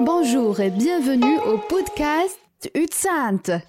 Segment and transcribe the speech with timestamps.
[0.00, 2.38] Bonjour et bienvenue au podcast
[2.74, 3.60] Utsant.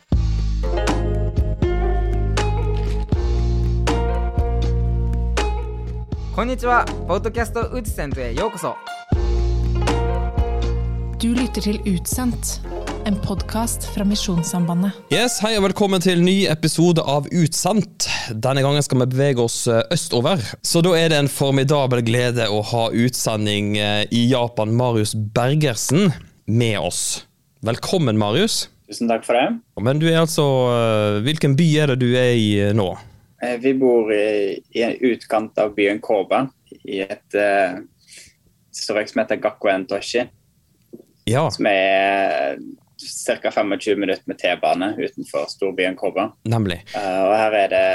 [6.36, 8.76] Konnichiwa, podcast Utsent へようこそ
[11.20, 12.62] Du lytter til Utsendt,
[13.05, 14.93] en podkast fra Misjonssambandet.
[15.13, 18.07] Yes, Hei og velkommen til ny episode av Utsendt.
[18.33, 20.43] Denne gangen skal vi bevege oss eh, østover.
[20.67, 26.13] Så da er det en formidabel glede å ha utsending eh, i Japan, Marius Bergersen,
[26.51, 27.27] med oss.
[27.67, 28.65] Velkommen, Marius.
[28.91, 29.47] Tusen takk for det.
[29.81, 32.91] Men du er altså eh, Hvilken by er det du er i nå?
[33.43, 36.45] Eh, Vi bor i, i en utkant av byen Kobe,
[36.87, 37.81] i et uh,
[38.75, 40.23] strøk som heter Gakuen Toshi,
[41.29, 42.61] Ja, som er
[43.01, 43.51] ca.
[43.51, 46.31] 25 minutter med T-bane utenfor storbyen Kobe.
[46.45, 46.83] nemlig.
[46.97, 47.87] Eh, og her er det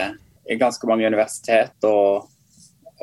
[0.59, 2.27] ganske mange universitet og,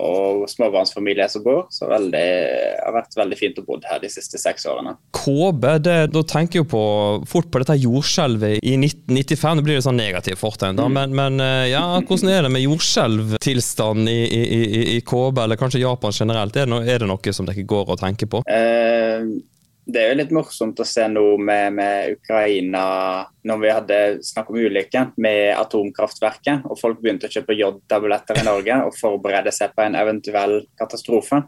[0.02, 4.10] og småbarnsfamilier som bor, så veldig, det har vært veldig fint å bo her de
[4.12, 4.95] siste seks årene.
[5.16, 6.84] Kåbe, det, da tenker jeg jo på,
[7.29, 9.60] fort på dette jordskjelvet i 1995.
[9.60, 10.88] Det blir jo sånn negativt fortegn, da.
[10.93, 15.60] Men, men eh, ja, hvordan er det med jordskjelvtilstanden i, i, i, i Kåbe, eller
[15.60, 16.57] kanskje Japan generelt?
[16.57, 18.45] Er det, noe, er det noe som dere går og tenker på?
[18.51, 19.26] Eh,
[19.85, 22.85] det er jo litt morsomt å se nå med, med Ukraina,
[23.43, 28.47] når vi hadde snakk om ulykken med atomkraftverket, og folk begynte å kjøpe jodtabletter i
[28.47, 31.43] Norge og forberede seg på en eventuell katastrofe.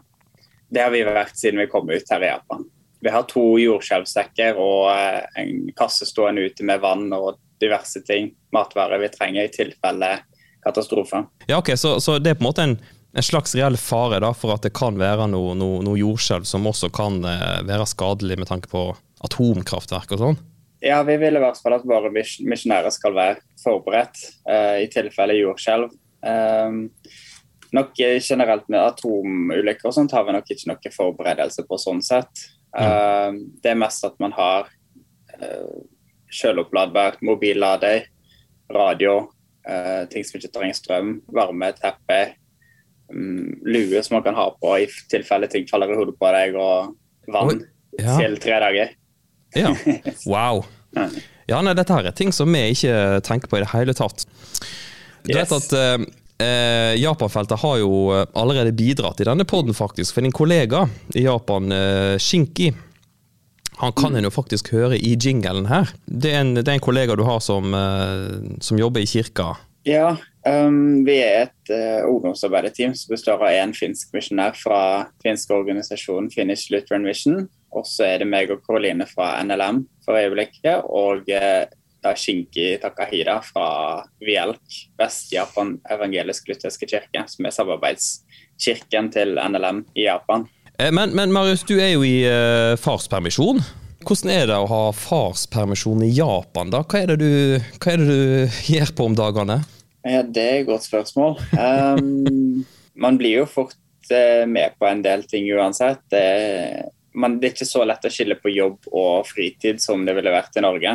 [0.67, 2.67] Det har vi vært siden vi kom ut her i Japan.
[3.05, 8.33] Vi har to jordskjelvsekker og eh, en kasse stående ute med vann og diverse ting,
[8.51, 10.17] matvarer vi trenger i tilfelle
[10.65, 11.23] katastrofe.
[11.47, 12.75] Ja, ok, Så, så det er på en måte en,
[13.15, 16.67] en slags reell fare da, for at det kan være noe, noe, noe jordskjelv som
[16.67, 18.89] også kan eh, være skadelig med tanke på
[19.25, 20.41] atomkraftverk og sånn?
[20.83, 24.19] Ja, vi vil i hvert fall at våre misjonærer skal være forberedt
[24.51, 25.95] eh, i tilfelle jordskjelv.
[26.25, 26.89] Um,
[27.75, 32.03] nok eh, generelt med atomulykker og sånt har vi nok ikke noe forberedelse på sånn
[32.05, 32.45] sett.
[32.75, 34.67] Um, det er mest at man har
[35.39, 35.79] uh,
[36.35, 38.09] selvoppladbar mobillader,
[38.73, 39.29] radio,
[39.67, 42.44] eh, ting som ikke trenger strøm, varme, teppe, mm,
[43.13, 46.95] lue som man kan ha på i tilfelle ting faller i hodet på deg, og
[47.31, 47.63] vann
[47.99, 48.17] ja.
[48.19, 48.93] til tre dager.
[49.55, 49.71] Ja.
[50.31, 50.65] Wow.
[51.45, 54.25] Ja, nei, dette her er ting som vi ikke tenker på i det hele tatt.
[55.25, 55.37] Du Yes.
[55.37, 56.05] vet at eh,
[56.45, 60.13] eh, Japan-feltet har jo eh, allerede bidratt i denne podden, faktisk.
[60.13, 60.83] For din kollega
[61.17, 62.71] i Japan, eh, Shinki,
[63.81, 65.89] han kan en jo faktisk høre i jinglen her.
[66.05, 69.55] Det er en, det er en kollega du har som, eh, som jobber i kirka.
[69.85, 70.15] Ja,
[70.47, 74.79] um, vi er et uh, ungdomsarbeiderteam som består av én finsk misjonær fra
[75.23, 77.45] finsk organisasjon Finnish Lutheran Mission.
[77.75, 80.85] Og så er det meg og Karoline fra NLM for øyeblikket.
[80.87, 81.65] Og uh,
[82.05, 83.67] da Shinki Takahira fra
[84.23, 90.45] Vielk, Vest-Japan evangelisk lutherske kirke, som er samarbeidskirken til NLM i Japan.
[90.77, 93.63] Eh, Men, men Marius, du er jo i uh, farspermisjon.
[94.05, 96.83] Hvordan er det å ha farspermisjon i Japan, da?
[96.85, 97.31] Hva er det du,
[97.81, 99.63] hva er det du gjør på om dagene?
[100.05, 101.39] Ja, Det er et godt spørsmål.
[101.57, 102.65] Um,
[103.05, 103.77] man blir jo fort
[104.13, 106.03] eh, med på en del ting uansett.
[106.13, 106.25] Det,
[107.17, 110.33] man, det er ikke så lett å skille på jobb og fritid som det ville
[110.33, 110.93] vært i Norge.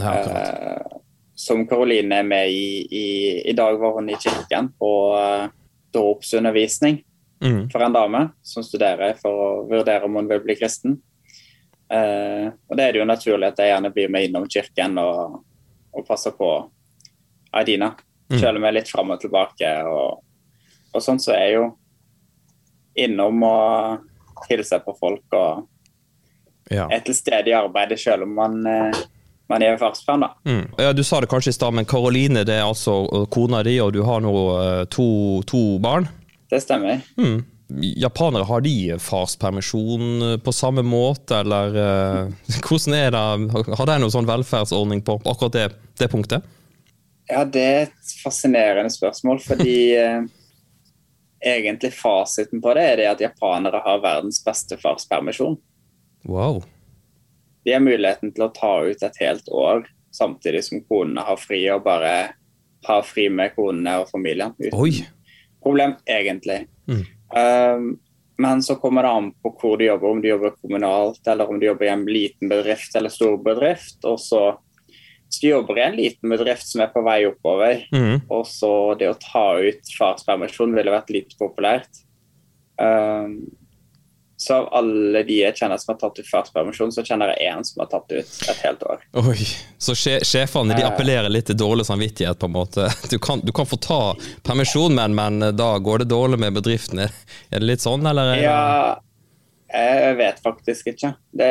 [0.00, 0.52] Nei, akkurat.
[0.52, 1.00] Eh,
[1.34, 3.06] som Karoline er med i, i
[3.50, 5.48] I dag var hun i kirken på uh,
[5.96, 7.00] dåpsundervisning
[7.44, 7.70] Mm.
[7.70, 10.96] for en dame som studerer for å vurdere om hun vil bli kristen.
[11.92, 15.42] Uh, og det er det jo naturlig at jeg gjerne blir med innom kirken og,
[15.92, 16.48] og passer på
[17.54, 17.94] Aidina.
[18.58, 19.70] om jeg er litt fram og tilbake.
[19.86, 20.22] Og,
[20.94, 21.66] og sånn så er jeg jo
[23.04, 25.64] innom og hilser på folk og
[26.70, 26.86] Ja.
[26.88, 29.00] er til stede i arbeidet selv om man, eh,
[29.48, 30.30] man er farsperm, da.
[30.46, 30.70] Mm.
[30.78, 33.92] ja, Du sa det kanskje i stad, men Karoline det er altså kona di, og
[33.92, 34.32] du har nå
[34.62, 36.08] eh, to, to barn.
[36.50, 37.02] Det stemmer.
[37.18, 37.44] Mm.
[38.00, 42.32] Japanere, har de farspermisjon eh, på samme måte, eller uh,
[42.64, 43.76] hvordan er det?
[43.76, 45.68] Har de noen sånn velferdsordning på akkurat det,
[46.00, 46.44] det punktet?
[47.28, 50.26] Ja, det er et fascinerende spørsmål, fordi eh,
[51.44, 55.56] egentlig fasiten på det er det at japanere har verdens beste farspermisjon.
[56.28, 56.62] Wow.
[57.64, 61.62] De har muligheten til å ta ut et helt år samtidig som konene har fri,
[61.72, 62.14] og bare
[62.86, 64.54] ha fri med konene og familien.
[64.60, 64.92] Uten Oi.
[65.64, 66.66] problem, egentlig.
[66.86, 67.04] Mm.
[67.34, 67.88] Um,
[68.36, 71.58] men så kommer det an på hvor de jobber, om de jobber kommunalt, eller om
[71.60, 73.98] de jobber i en liten bedrift eller stor bedrift.
[74.04, 74.42] Og så
[75.40, 78.22] hvis jobber i en liten bedrift som er på vei oppover, Mm.
[78.30, 82.02] og så det å ta ut farspermisjon ville vært litt populært.
[82.80, 83.50] Um,
[84.36, 87.62] så av alle de jeg kjenner som har tatt ut farspermisjon, så kjenner jeg én
[87.64, 89.04] som har tatt ut et helt år.
[89.22, 89.46] Oi,
[89.78, 90.88] Så sjefene de Eh.
[90.90, 92.88] appellerer litt til dårlig samvittighet, på en måte.
[93.10, 97.06] Du kan, du kan få ta permisjon, men, men da går det dårlig med bedriftene.
[97.52, 98.34] Er det litt sånn, eller?
[98.34, 98.96] er Ja,
[99.74, 101.14] Jeg vet faktisk ikke.
[101.34, 101.48] Det,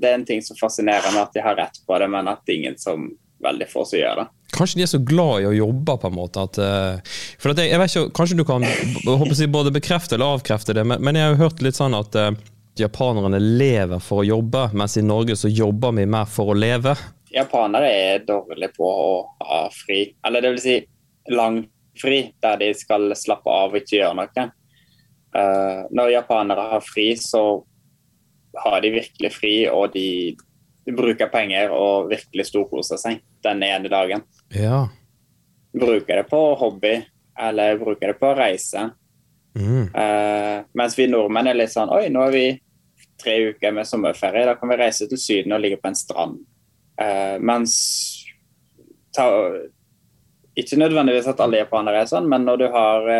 [0.00, 2.40] det er en ting som fascinerer meg at de har rett på det, men at
[2.46, 3.10] det er ingen som
[3.44, 4.26] veldig få som gjør det.
[4.56, 6.44] Kanskje de er så glad i å jobbe, på en måte.
[6.48, 10.76] At, eh, for jeg, jeg vet ikke, Kanskje du kan jeg både bekrefte eller avkrefte
[10.76, 12.32] det, men, men jeg har jo hørt litt sånn at uh,
[12.80, 16.96] japanerne lever for å jobbe, mens i Norge så jobber vi mer for å leve.
[17.30, 19.12] Japanere er dårlige på å
[19.46, 20.78] ha fri, eller det vil si
[21.30, 21.62] lang
[22.00, 24.48] fri, der de skal slappe av og ikke gjøre noe.
[25.36, 27.64] Eh, når japanere har fri, så
[28.64, 30.36] har de virkelig fri, og de,
[30.86, 34.24] de bruker penger og virkelig storkoser seg den ene dagen.
[34.54, 34.88] Ja.
[35.70, 36.96] Bruker det på hobby,
[37.38, 38.90] eller bruker det på reise.
[39.54, 39.90] Mm.
[39.94, 42.44] Uh, mens vi nordmenn er litt sånn Oi, nå er vi
[43.20, 44.46] tre uker med sommerferie.
[44.46, 46.40] Da kan vi reise til Syden og ligge på en strand.
[47.00, 47.74] Uh, mens
[49.14, 49.26] ta,
[50.58, 53.10] Ikke nødvendigvis at alle japanere er sånn, men når du har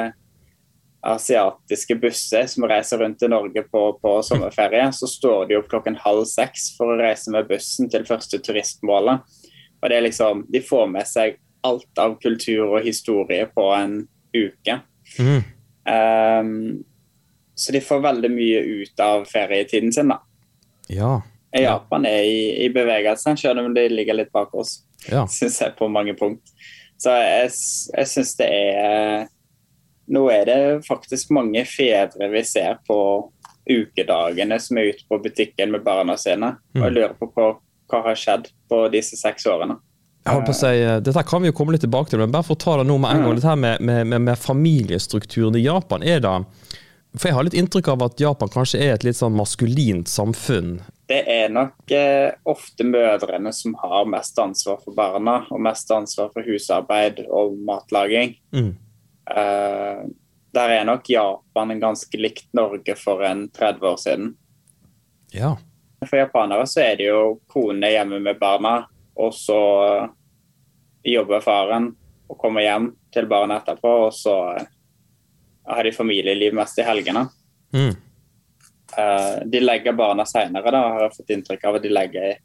[1.01, 5.97] asiatiske busser som reiser rundt i Norge på, på sommerferie, så står de opp klokken
[6.03, 9.25] halv seks for å reise med bussen til første turistmålet.
[9.81, 13.97] Og det er liksom, De får med seg alt av kultur og historie på en
[14.37, 14.77] uke.
[15.19, 15.43] Mm.
[15.91, 16.85] Um,
[17.57, 20.13] så de får veldig mye ut av ferietiden sin.
[20.13, 20.21] da.
[20.89, 21.21] Ja.
[21.57, 25.25] Japan er i, i bevegelse, selv om de ligger litt bak oss, ja.
[25.39, 26.53] syns jeg, på mange punkt.
[27.01, 27.51] Så jeg,
[27.97, 29.29] jeg syns det er
[30.11, 32.99] Nå er det faktisk mange fedre vi ser på
[33.71, 36.57] ukedagene som er ute på butikken med barna sine.
[36.75, 37.53] Og jeg lurer på hva,
[37.91, 39.79] hva har skjedd på disse seks årene.
[40.21, 42.33] Jeg holdt på å si, eh, Dette kan vi jo komme litt tilbake til, men
[42.35, 43.39] bare for å ta det nå med en gang.
[43.39, 46.37] Dette her med, med, med, med familiestrukturen i Japan, er det
[47.17, 50.77] For jeg har litt inntrykk av at Japan kanskje er et litt sånn maskulint samfunn.
[51.11, 56.31] Det er nok eh, ofte mødrene som har mest ansvar for barna, og mest ansvar
[56.35, 58.37] for husarbeid og matlaging.
[58.55, 58.77] Mm.
[59.37, 60.05] Eh,
[60.53, 64.33] der er nok Japan en ganske likt Norge for en 30 år siden.
[65.33, 65.57] Ja.
[66.07, 68.75] For japanere så er det jo konene hjemme med barna,
[69.15, 69.61] og så
[71.07, 71.93] jobber faren
[72.31, 74.37] og kommer hjem til barna etterpå, og så
[75.71, 77.27] har de familieliv mest i helgene.
[77.75, 77.95] Mm.
[78.99, 82.39] Eh, de legger barna seinere, har jeg fått inntrykk av at de legger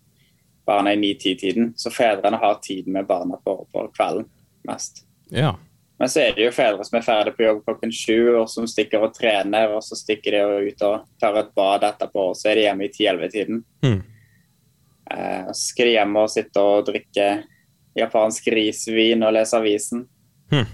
[0.65, 1.73] barna i ni-ti-tiden.
[1.77, 4.29] Så fedrene har tid med barna på, på kvelden
[4.67, 5.05] mest.
[5.29, 5.55] ja.
[5.97, 8.68] Men så er det jo fedre som er ferdig på jobb klokken sju, og som
[8.68, 12.51] stikker og trener, og så stikker de ut og tar et bad etterpå, og så
[12.51, 13.62] er de hjemme i ti-elleve-tiden.
[13.86, 14.01] Mm.
[15.12, 17.30] Eh, så skal de hjem og sitte og drikke
[17.95, 20.03] japansk risvin og lese avisen.
[20.51, 20.68] Mm.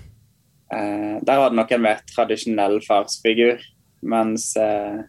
[0.73, 3.61] Eh, der hadde nok en mer tradisjonell farsfigur,
[4.01, 5.03] mens eh,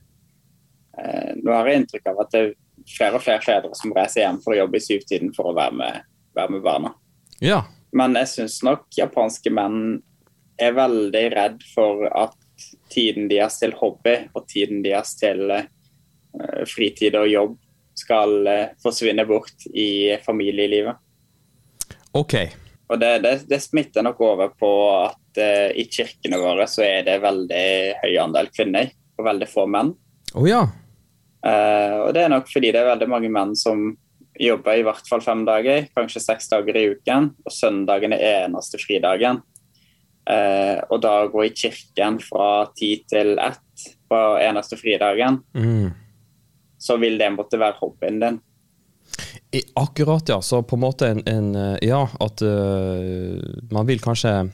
[1.41, 2.57] nå har jeg inntrykk av at det er
[2.93, 5.79] flere og flere fedre som reiser hjem for å jobbe i syvtiden for å være
[5.79, 6.93] med, være med barna.
[7.41, 7.63] Ja.
[7.93, 10.01] Men jeg syns nok japanske menn
[10.61, 12.39] er veldig redd for at
[12.93, 17.57] tiden deres til hobby og tiden deres til eh, fritid og jobb
[17.99, 20.97] skal eh, forsvinne bort i familielivet.
[22.17, 22.35] Ok.
[22.93, 27.07] Og det, det, det smitter nok over på at uh, i kirkene våre så er
[27.07, 27.69] det veldig
[28.03, 29.95] høy andel kvinner og veldig få menn.
[30.37, 30.61] Å ja.
[31.41, 33.95] Uh, og det er nok fordi det er veldig mange menn som
[34.41, 38.79] jobber i hvert fall fem dager, kanskje seks dager i uken, og søndagen er eneste
[38.81, 39.43] fridagen.
[40.31, 45.91] Eh, og da gå i kirken fra ti til ett på eneste fridagen, Mm.
[46.79, 48.41] så vil det måtte være hobbyen din.
[49.53, 50.41] I- Akkurat, ja.
[50.41, 54.51] Så på en måte en, en eh, Ja, at uh, man vil kanskje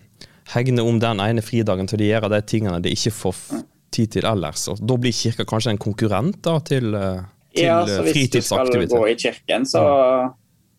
[0.55, 3.37] hegne om den ene fridagen til å gjøre de tingene de ikke får
[3.93, 4.67] tid til ellers.
[4.69, 7.21] Og da blir kirka kanskje en konkurrent da, til, eh,
[7.55, 9.83] til Ja, eh, så hvis du skal gå i kirken, så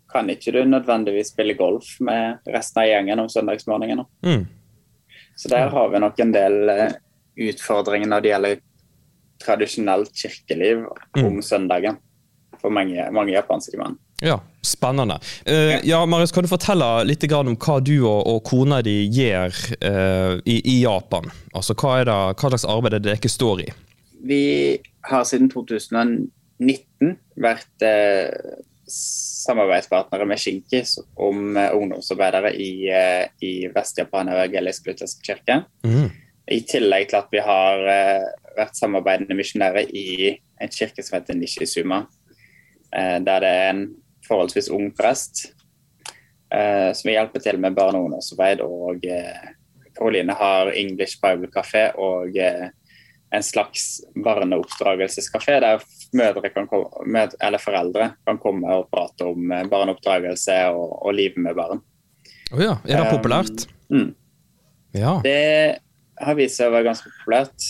[0.10, 4.06] kan ikke du nødvendigvis spille golf med resten av gjengen om søndagsmorgenen.
[4.26, 4.48] Mm.
[5.36, 6.98] Så der har vi nok en del eh,
[7.50, 8.62] utfordringer når det gjelder
[9.40, 10.86] tradisjonelt kirkeliv
[11.16, 12.00] om søndagen
[12.60, 13.96] for mange, mange japanske menn.
[14.20, 15.16] Ja, spennende.
[15.48, 19.56] Uh, ja, Marius, kan du fortelle litt om hva du og, og kona di gjør
[19.80, 21.30] uh, i, i Japan?
[21.54, 23.70] Altså, hva, det, hva slags arbeid er det dere står i?
[24.28, 24.44] Vi
[25.08, 25.48] har siden
[26.60, 30.82] 2019 vært eh, samarbeidspartnere med Shinki
[31.22, 35.62] om eh, ungdomsarbeidere i, eh, i Vest-Japan evangelisk luthersk kirke.
[35.88, 36.10] Mm.
[36.50, 37.84] I tillegg til at vi har
[38.58, 42.04] vært samarbeidende misjonærer i en kirke som heter Nishizuma,
[42.92, 43.86] eh, der det er en
[44.28, 45.46] forholdsvis ung prest
[46.52, 48.66] eh, som vi hjelper til med barne- og ungdomsarbeid.
[48.66, 49.06] Og
[49.96, 52.36] Karoline har English Bible Café og
[53.32, 55.84] en slags barneoppdragelseskafé der
[56.18, 61.42] mødre kan komme, eller foreldre kan komme og prate om eh, barneoppdragelse og, og livet
[61.46, 61.84] med barn.
[62.50, 63.68] Å ja, er det Um, populært?
[63.94, 64.10] Mm.
[64.98, 65.20] Ja.
[65.24, 65.80] Det
[66.20, 67.68] har vist seg å være ganske populært.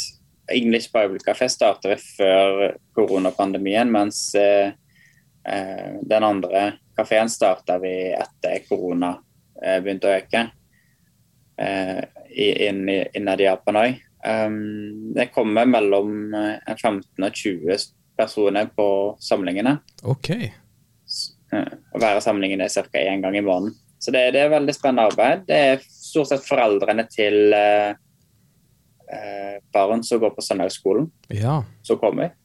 [0.49, 4.71] English Bible Café starta før koronapandemien, mens eh,
[5.45, 9.13] eh, den andre kafeen starta vi etter korona
[9.59, 10.41] begynte å øke.
[11.59, 11.99] Eh,
[12.31, 13.97] inn, innad i Japan også.
[13.99, 14.08] Um,
[15.15, 17.77] det kommer mellom eh, 15 og 20
[18.19, 18.87] personer på
[19.23, 19.77] samlingene.
[20.03, 20.33] Ok.
[21.49, 22.83] Og Å være samlingene ca.
[22.99, 23.77] én gang i måneden.
[23.99, 25.45] Så det, det er veldig spennende arbeid.
[25.47, 27.95] Det er stort sett foreldrene til eh,
[29.11, 32.35] eh, barn som går på søndagsskolen, Ja, som kommer.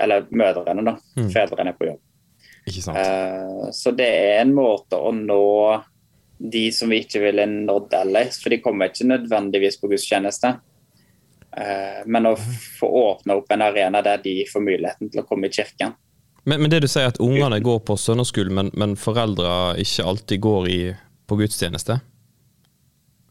[0.00, 0.96] Eller mødrene, da.
[1.18, 1.30] Mm.
[1.34, 2.00] Fedrene er på jobb.
[2.66, 5.42] Eh, så det er en måte å nå
[6.38, 10.56] de som vi ikke ville nådd ellers, for de kommer ikke nødvendigvis på gudstjeneste.
[11.56, 12.34] Eh, men å
[12.80, 15.94] få åpne opp en arena der de får muligheten til å komme i kirken.
[16.44, 20.44] Men, men det du sier at ungene går på søndagsskolen, men, men foreldra ikke alltid
[20.44, 20.80] går i,
[21.26, 21.98] på gudstjeneste?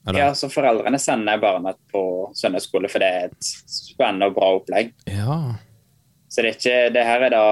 [0.06, 0.20] Eller?
[0.20, 2.02] Ja, så Foreldrene sender barna på
[2.38, 4.92] søndagsskole, for det er et spennende og bra opplegg.
[5.10, 5.38] Ja.
[6.30, 7.46] Så det, er ikke, det her er da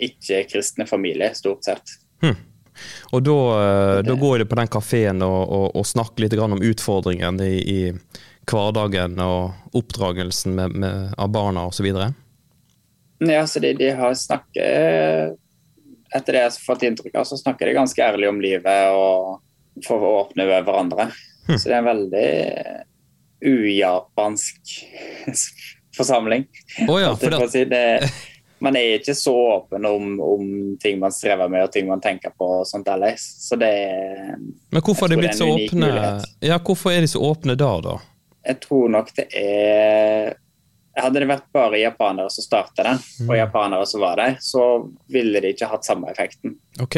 [0.00, 1.94] ikke-kristne familier, stort sett.
[3.10, 4.06] Og da, okay.
[4.08, 7.60] da går jeg på den kafeen og, og, og snakker litt grann om utfordringene i,
[7.60, 7.80] i
[8.50, 11.86] hverdagen og oppdragelsen med, med, av barna osv.
[13.20, 15.38] Ja, så de, de har snakket
[16.10, 19.84] Etter det jeg har fått inntrykk av, så snakker de ganske ærlig om livet og
[19.86, 21.04] får åpne ved hverandre.
[21.46, 22.30] Så det er en veldig
[23.46, 24.72] ujapansk
[25.96, 26.48] forsamling.
[26.88, 27.84] Oh ja, for å det,
[28.60, 32.32] man er ikke så åpen om, om ting man strever med og ting man tenker
[32.36, 33.24] på og sånt ellers.
[33.48, 35.88] Så det er men hvorfor er de blitt er så åpne?
[36.44, 37.96] Ja, hvorfor er de så åpne da, da?
[38.46, 40.38] Jeg tror nok det er
[41.00, 44.64] Hadde det vært bare japanere som starta det, og japanere som var der, så
[45.08, 46.56] ville de ikke hatt samme effekten.
[46.82, 46.96] Ok.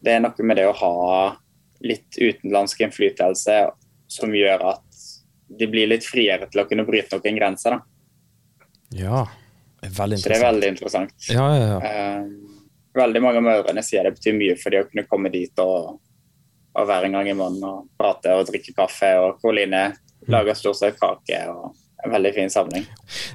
[0.00, 0.94] Det er noe med det å ha
[1.84, 3.58] litt utenlandsk innflytelse
[4.10, 5.04] som gjør at
[5.60, 7.76] de blir litt friere til å kunne bryte noen grenser.
[7.76, 8.16] Da.
[8.96, 9.22] Ja.
[9.80, 11.12] Veldig Så det er veldig interessant.
[11.32, 11.90] Ja, ja, ja.
[11.90, 12.24] Eh,
[13.00, 16.00] veldig mange av mødrene sier det betyr mye for de å kunne komme dit og,
[16.76, 19.12] og være en gang i måneden og prate og drikke kaffe.
[19.22, 19.86] Og Karoline
[20.28, 21.44] lager stort sett kake.
[21.48, 21.70] og
[22.04, 22.86] en veldig fin samling.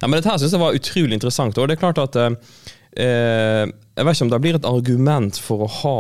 [0.02, 1.58] Ja, men Dette her synes jeg var utrolig interessant.
[1.58, 2.38] og det er klart at eh,
[2.98, 5.98] eh, Jeg vet ikke om det blir et argument for å ha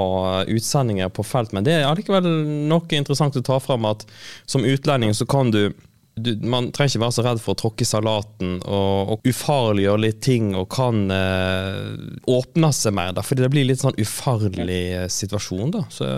[0.52, 2.26] utsendinger på felt, men det er allikevel
[2.70, 4.04] noe interessant å ta fram at
[4.46, 5.70] som utlending så kan du
[6.16, 10.22] du, man trenger ikke være så redd for å tråkke salaten og, og ufarliggjøre litt
[10.24, 11.92] ting og kan eh,
[12.32, 15.76] åpne seg mer, da, fordi det blir litt sånn ufarlig eh, situasjon.
[15.76, 15.84] da.
[15.92, 16.10] Så,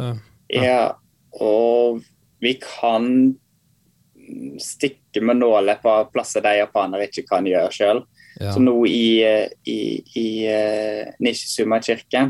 [0.53, 0.93] Ja,
[1.41, 2.03] og
[2.43, 3.09] vi kan
[4.61, 8.03] stikke med nåler på plasser de japanere ikke kan gjøre sjøl.
[8.37, 8.51] ja.
[8.53, 9.23] Så nå i,
[9.65, 9.79] i,
[10.19, 12.27] i uh, Nishizuma kirke,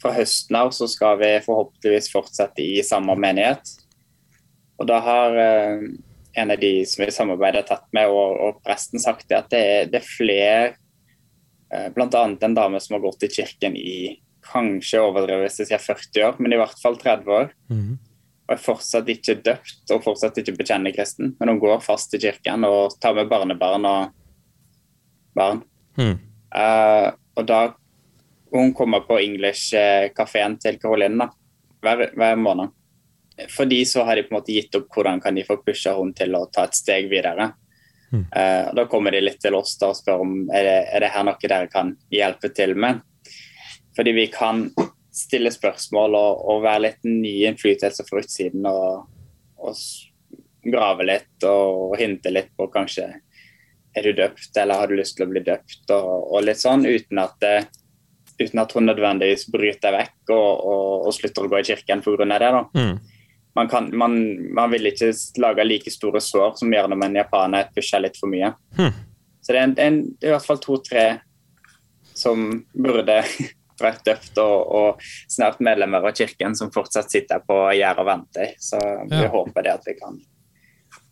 [0.00, 3.74] fra høsten av, så skal vi forhåpentligvis fortsette i samme menighet.
[4.80, 5.82] Og da har eh,
[6.40, 9.60] en av de som vi samarbeider tett med, og, og presten sagt det at det
[9.60, 10.74] er, det er flere,
[11.72, 12.24] uh, bl.a.
[12.26, 13.96] en dame som har gått i kirken i
[14.50, 17.52] kanskje overdrevet hvis jeg sier 40 år, men i hvert fall 30 år.
[17.72, 17.98] Mhm.
[18.50, 22.18] Og er fortsatt ikke døpt og fortsatt ikke bekjenner kristen, men hun går fast i
[22.18, 24.16] kirken og tar med barnebarn og
[25.38, 25.60] barn.
[25.94, 26.16] Mm.
[26.50, 27.60] Uh, og da
[28.50, 31.28] hun kommer på English-kafeen til Caroline da,
[31.84, 32.74] hver, hver måned.
[33.48, 35.94] For de så har de på en måte gitt opp hvordan kan de få pusha
[35.96, 37.52] henne til å ta et steg videre.
[38.10, 38.24] Mm.
[38.26, 41.12] Uh, Da kommer de litt til oss da og spør om er det, er det
[41.14, 43.02] her noe dere kan hjelpe til med.
[43.96, 44.68] Fordi vi kan
[45.14, 49.08] stille spørsmål og, og være litt ny innflytelse fra utsiden og,
[49.58, 49.74] og
[50.64, 53.08] grave litt og hinte litt på kanskje
[53.96, 56.86] er du døpt, eller har du lyst til å bli døpt, og, og litt sånn,
[56.86, 57.64] uten at, det,
[58.38, 62.28] uten at hun nødvendigvis bryter vekk og, og, og slutter å gå i kirken pga.
[62.30, 62.38] det.
[62.44, 62.62] da.
[62.76, 63.09] Mhm.
[63.56, 64.14] Man, kan, man,
[64.54, 65.10] man vil ikke
[65.42, 68.52] lage like store sår som gjør når en japaner pusher litt for mye.
[68.78, 68.92] Hmm.
[69.42, 71.06] Så det er, en, en, i hvert fall to-tre
[72.14, 73.22] som burde
[73.80, 78.52] vært døpt, og, og snart medlemmer av kirken som fortsatt sitter på gjerdet og venter.
[78.60, 78.78] Så
[79.08, 79.30] vi Ja.
[79.32, 80.20] håper det at vi kan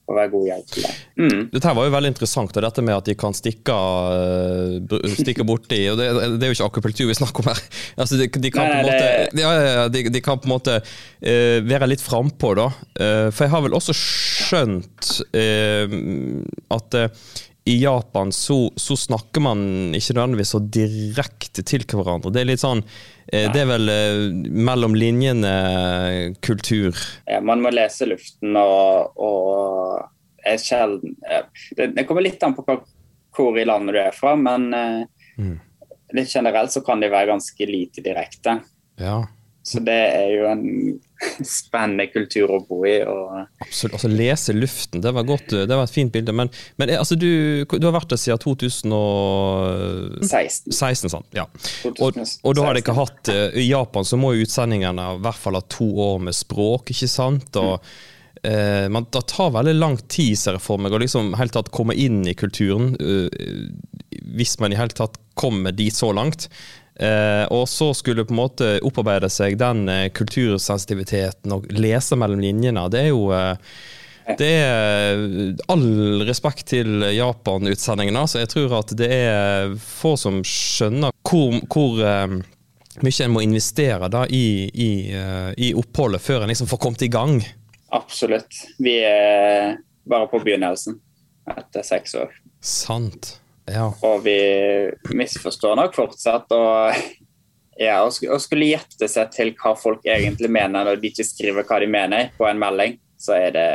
[0.09, 1.00] få være god hjelp til deg.
[1.21, 1.41] Mm.
[1.53, 3.77] Dette var jo veldig interessant, og dette med at de kan stikke,
[4.17, 7.62] eh, stikke borti og det, det er jo ikke akupunktur vi snakker om her.
[7.99, 11.88] Altså, de, de, kan Nei, måte, ja, de, de kan på en måte uh, være
[11.91, 12.69] litt frampå, da.
[12.95, 15.97] Uh, for jeg har vel også skjønt uh,
[16.79, 16.99] at
[17.69, 19.61] i Japan så, så snakker man
[19.97, 22.33] ikke nødvendigvis så direkte til hverandre.
[22.33, 24.21] Det er litt sånn eh, Det er vel eh,
[24.69, 26.97] mellom linjene-kultur.
[27.29, 31.17] Ja, man må lese luften og, og er sjelden
[31.77, 32.79] det, det kommer litt an på hva,
[33.37, 35.07] hvor i landet du er fra, men eh,
[35.39, 35.55] Mm.
[36.19, 38.57] litt generelt så kan de være ganske lite direkte.
[38.99, 39.21] Ja.
[39.63, 40.65] Så det er jo en
[41.45, 43.03] spennende kultur å bo i.
[43.63, 43.95] Absolutt.
[43.99, 46.33] Altså, lese luften, det var godt, det var et fint bilde.
[46.37, 46.49] Men,
[46.81, 47.31] men altså, du,
[47.65, 51.11] du har vært der siden 2016, 16.
[51.13, 51.27] sant?
[51.37, 51.45] Ja.
[51.97, 55.41] Og, og da har dere hatt eh, I Japan så må jo utsendingene i hvert
[55.41, 57.51] fall ha to år med språk, ikke sant?
[57.61, 57.75] Og
[58.43, 61.75] eh, man, Det tar veldig lang tid, ser jeg for meg, å liksom helt tatt
[61.75, 62.87] komme inn i kulturen.
[63.01, 63.29] uh,
[64.39, 66.49] hvis man i hele tatt kommer dit så langt.
[66.99, 72.43] Eh, og så skulle på en måte opparbeide seg den eh, kultursensitiviteten og lese mellom
[72.43, 72.88] linjene.
[72.90, 73.55] Det er jo eh,
[74.37, 75.23] det er
[75.73, 78.26] all respekt til Japan-utsendingene.
[78.26, 78.43] Altså.
[78.43, 82.35] jeg tror at det er få som skjønner hvor, hvor eh,
[83.05, 87.07] mye en må investere da i, i, eh, i oppholdet før en liksom får kommet
[87.07, 87.40] i gang.
[87.95, 88.64] Absolutt.
[88.83, 89.78] Vi er
[90.09, 90.99] bare på begynnelsen
[91.49, 92.35] etter seks år.
[92.61, 93.38] Sant.
[93.69, 93.89] Ja.
[94.07, 94.39] Og vi
[95.17, 96.53] misforstår nok fortsatt.
[96.57, 97.01] Og,
[97.87, 101.69] ja, og, å skulle gjette seg til hva folk egentlig mener når de ikke skriver
[101.69, 103.69] hva de mener på en melding, så er det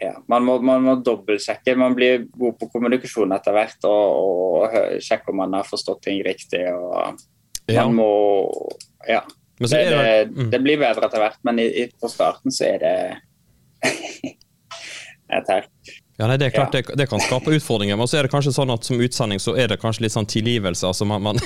[0.00, 1.74] ja, man må, man må dobbeltsjekke.
[1.76, 6.02] Man blir god på kommunikasjon etter hvert og, og og sjekke om man har forstått
[6.06, 6.64] ting riktig.
[6.72, 7.20] og
[7.68, 7.84] Ja.
[7.86, 8.10] Man må
[9.08, 9.22] Ja.
[9.60, 10.50] Det, det, det, mm.
[10.50, 12.94] det blir bedre etter hvert, men i, i, på starten så er det
[15.36, 15.66] et her.
[16.20, 18.52] Ja, nei, det er klart det, det kan skape utfordringer, men så er det kanskje
[18.52, 20.84] sånn at som utsending så er det kanskje litt sånn tilgivelse.
[20.90, 21.40] altså man, man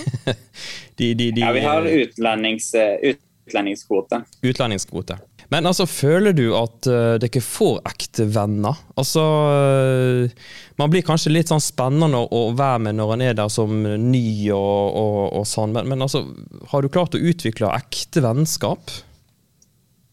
[0.98, 4.24] de, de, de, Ja, vi har utlendings, utlendingskvote.
[4.42, 5.20] utlendingskvote.
[5.52, 8.78] Men altså, føler du at uh, dere får ekte venner?
[8.98, 10.46] Altså, uh,
[10.80, 13.70] Man blir kanskje litt sånn spennende å, å være med når en er der som
[13.84, 14.24] ny
[14.56, 16.24] og, og, og sånn, men, men altså,
[16.72, 18.96] har du klart å utvikle ekte vennskap?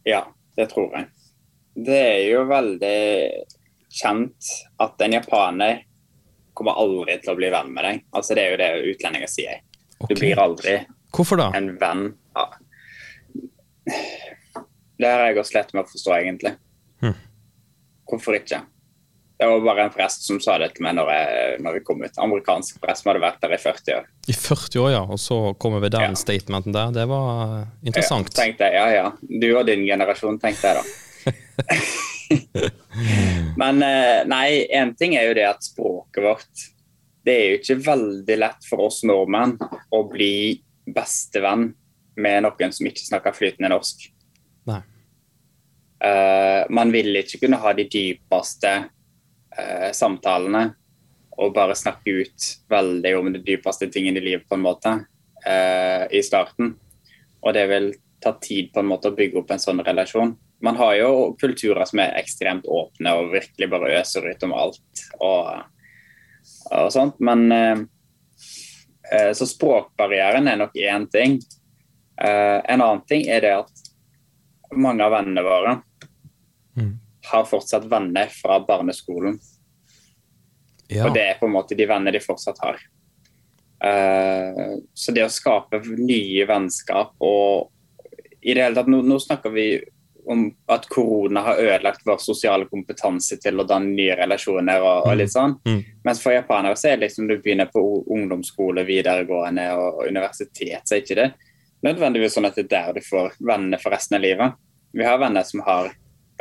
[0.06, 0.28] Ja,
[0.60, 1.10] det tror jeg.
[1.82, 3.02] Det er jo veldig
[3.92, 5.82] kjent at en japaner
[6.58, 8.02] kommer aldri til å bli venn med deg.
[8.16, 9.62] Altså Det er jo det utlendinger sier.
[10.10, 10.80] Du blir aldri
[11.54, 12.06] en venn.
[12.36, 12.46] Ja.
[15.02, 16.54] Det har jeg også lett med å forstå, egentlig.
[17.02, 17.16] Hm.
[18.10, 18.62] Hvorfor ikke?
[19.42, 22.04] Det var bare en prest som sa det til meg når, jeg, når vi kom
[22.04, 22.18] ut.
[22.22, 24.10] Amerikansk prest som hadde vært der i 40 år.
[24.30, 26.20] I 40 år, ja, og så kommer vi den Ja.
[26.20, 26.92] statementen der.
[26.94, 28.30] Det var interessant.
[28.36, 29.08] Ja, tenkte jeg, ja ja,
[29.42, 30.86] du og din generasjon, tenkte jeg da.
[33.62, 36.66] Men eh, nei, én ting er jo det at språket vårt
[37.26, 39.58] Det er jo ikke veldig lett for oss nordmenn
[39.94, 41.70] å bli bestevenn
[42.22, 44.08] med noen som ikke snakker flytende norsk.
[44.68, 44.82] Nei.
[46.02, 50.64] Uh, man vil ikke kunne ha de dypeste uh, samtalene
[51.38, 56.06] og bare snakke ut veldig om de dypeste tingene i livet på en måte uh,
[56.10, 56.74] i starten.
[57.46, 57.92] Og det vil
[58.22, 60.34] ta tid på en måte å bygge opp en sånn relasjon.
[60.62, 65.06] Man har jo kulturer som er ekstremt åpne og virkelig bare øser ut om alt
[65.20, 65.64] og,
[66.72, 67.84] og sånt, men eh,
[69.12, 71.40] eh, Så språkbarrieren er nok én ting.
[72.22, 73.88] Eh, en annen ting er det at
[74.72, 75.80] mange av vennene våre
[76.78, 77.00] Mm.
[77.32, 79.40] har fortsatt venner fra barneskolen.
[80.88, 81.08] Ja.
[81.08, 82.80] Og det er på en måte de vennene de fortsatt har.
[83.84, 87.72] Eh, så det å skape nye vennskap og
[88.42, 89.66] i det hele tatt, nå, nå snakker vi
[90.30, 95.16] om at korona har ødelagt vår sosiale kompetanse til å danne nye relasjoner og, og
[95.18, 95.56] litt sånn.
[95.68, 95.80] Mm.
[96.08, 97.82] Mens for japanere så er det liksom du begynner på
[98.12, 101.32] ungdomsskole, videregående og universitet, så er ikke det
[101.86, 104.58] nødvendigvis sånn at det er der du får venner for resten av livet.
[104.94, 105.92] Vi har venner som har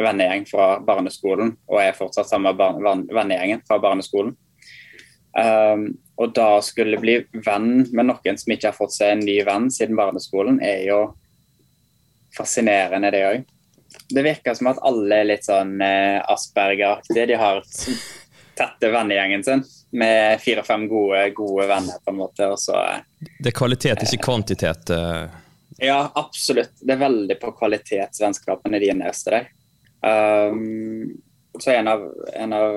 [0.00, 4.34] vennegjeng fra barneskolen og er fortsatt samme med vennegjengen fra barneskolen.
[5.30, 5.84] Um,
[6.18, 9.68] og da skulle bli venn med noen som ikke har fått seg en ny venn
[9.72, 11.00] siden barneskolen, er jo
[12.36, 13.46] fascinerende, det òg.
[14.10, 17.28] Det virker som at alle er litt sånn eh, Asperger-aktige.
[17.30, 17.62] De har
[18.60, 19.62] tette vennegjengen sin
[19.96, 22.48] med fire-fem gode, gode venner, på en måte.
[22.50, 24.92] Og så eh, Det er kvalitet, ikke kvantitet.
[24.94, 25.40] eh.
[25.80, 26.74] Ja, absolutt.
[26.80, 29.50] Det er veldig på kvalitetsvennskapene de er nærmeste der.
[30.00, 31.20] Um,
[31.60, 32.02] så en av,
[32.36, 32.76] en av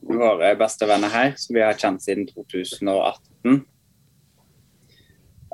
[0.00, 3.60] våre beste venner her, som vi har kjent siden 2018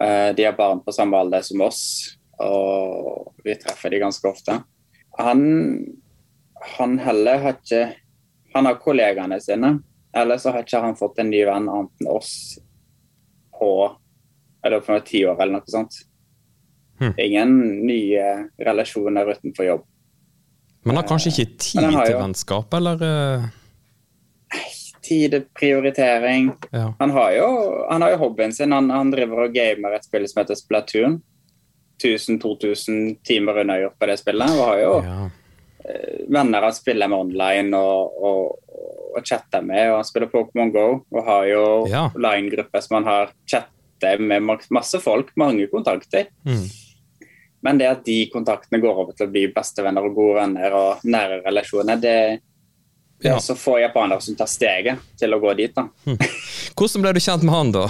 [0.02, 1.82] eh, De har barn på samme alder som oss,
[2.44, 4.58] og vi treffer de ganske ofte.
[5.18, 5.40] Han,
[6.78, 7.80] han heller har ikke
[8.54, 9.74] Han har kollegaene sine,
[10.16, 12.30] eller så har ikke han fått en ny venn annet enn oss
[13.58, 13.68] på
[14.64, 15.98] eller på ti år eller noe sånt.
[16.98, 17.12] Hmm.
[17.20, 17.52] Ingen
[17.86, 18.24] nye
[18.64, 19.84] relasjoner utenfor jobb.
[20.88, 22.96] Men har kanskje ikke tid Men til jo- vennskap, eller?
[22.98, 23.52] Tid
[25.08, 26.50] Tid, prioritering.
[26.72, 26.94] Ja.
[26.98, 27.46] Han har jo,
[27.90, 28.72] han har jo hobbyen sin.
[28.72, 31.20] Han, han driver og gamer et spill som heter Splatoon.
[32.02, 34.50] 1000-2000 timer unnagjort på det spillet.
[34.54, 35.18] Og har jo ja.
[36.28, 38.74] venner han spiller med online og, og,
[39.16, 39.90] og chatter med.
[39.90, 42.08] Og han spiller Pokémon Go og har jo Ja.
[42.16, 46.28] line-grupper som han har chatter med masse folk, mange kontakter.
[46.46, 46.66] Mm.
[47.66, 51.00] Men det at de kontaktene går over til å bli bestevenner og gode venner og
[51.02, 52.12] nære relasjoner, det,
[53.18, 53.34] det Ja.
[53.34, 55.74] er så få japanere som tar steget til å gå dit.
[55.74, 55.88] da.
[56.78, 57.88] Hvordan ble du kjent med han, da?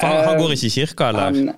[0.00, 1.20] For han, han Eh, går ikke i kirka, eller?
[1.30, 1.54] Han,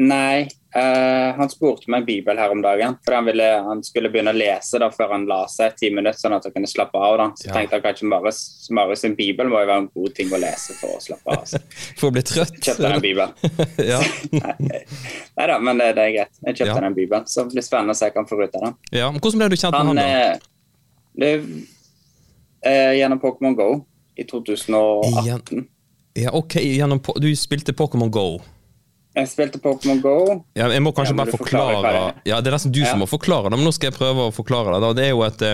[0.00, 2.94] nei, uh, han spurte meg en bibel her om dagen.
[3.04, 6.16] For han, ville, han skulle begynne å lese da før han la seg ti minutter,
[6.16, 7.18] sånn at han kunne slappe av.
[7.20, 7.26] da.
[7.36, 7.52] Så Ja.
[7.58, 10.72] tenkte jeg kanskje Marius, Marius sin bibel må jo være en god ting å lese
[10.80, 11.44] for å slappe av.
[11.50, 11.60] Så
[12.00, 12.56] For å bli trøtt?
[12.64, 13.34] kjøpte han en bibel.
[13.92, 14.00] ja.
[15.36, 16.40] Nei da, men det, det er greit.
[16.46, 16.80] Jeg kjøpte Ja.
[16.86, 18.78] den bibelen, så det blir spennende å se hva han får ut av den.
[18.92, 19.10] ja.
[19.10, 20.02] Men Hvordan ble du kjent med Han han, da?
[20.02, 20.38] eh,
[21.20, 21.32] det,
[22.64, 23.68] eh, Gjennom Pokémon Go
[24.16, 25.24] i 2018.
[25.24, 25.68] Igjen.
[26.18, 28.40] Ja, ok, gjennom, Du spilte Pokémon Go.
[29.20, 30.16] Jeg spilte Pokémon Go.
[30.58, 32.14] Ja, jeg må kanskje Ja, må bare forklare forklare?
[32.28, 34.34] Ja, Det er nesten du som må forklare det, men nå skal jeg prøve å
[34.34, 34.90] forklare det.
[34.98, 35.44] Det er jo et,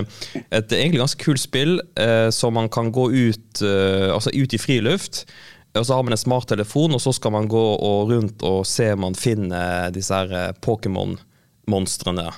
[0.46, 4.62] et egentlig ganske kult spill eh, som man kan gå ut, eh, altså ut i
[4.62, 5.24] friluft.
[5.76, 8.88] Og så har man en smarttelefon, og så skal man gå og rundt og se
[8.94, 12.30] om man finner disse her eh, Pokémon-monstrene.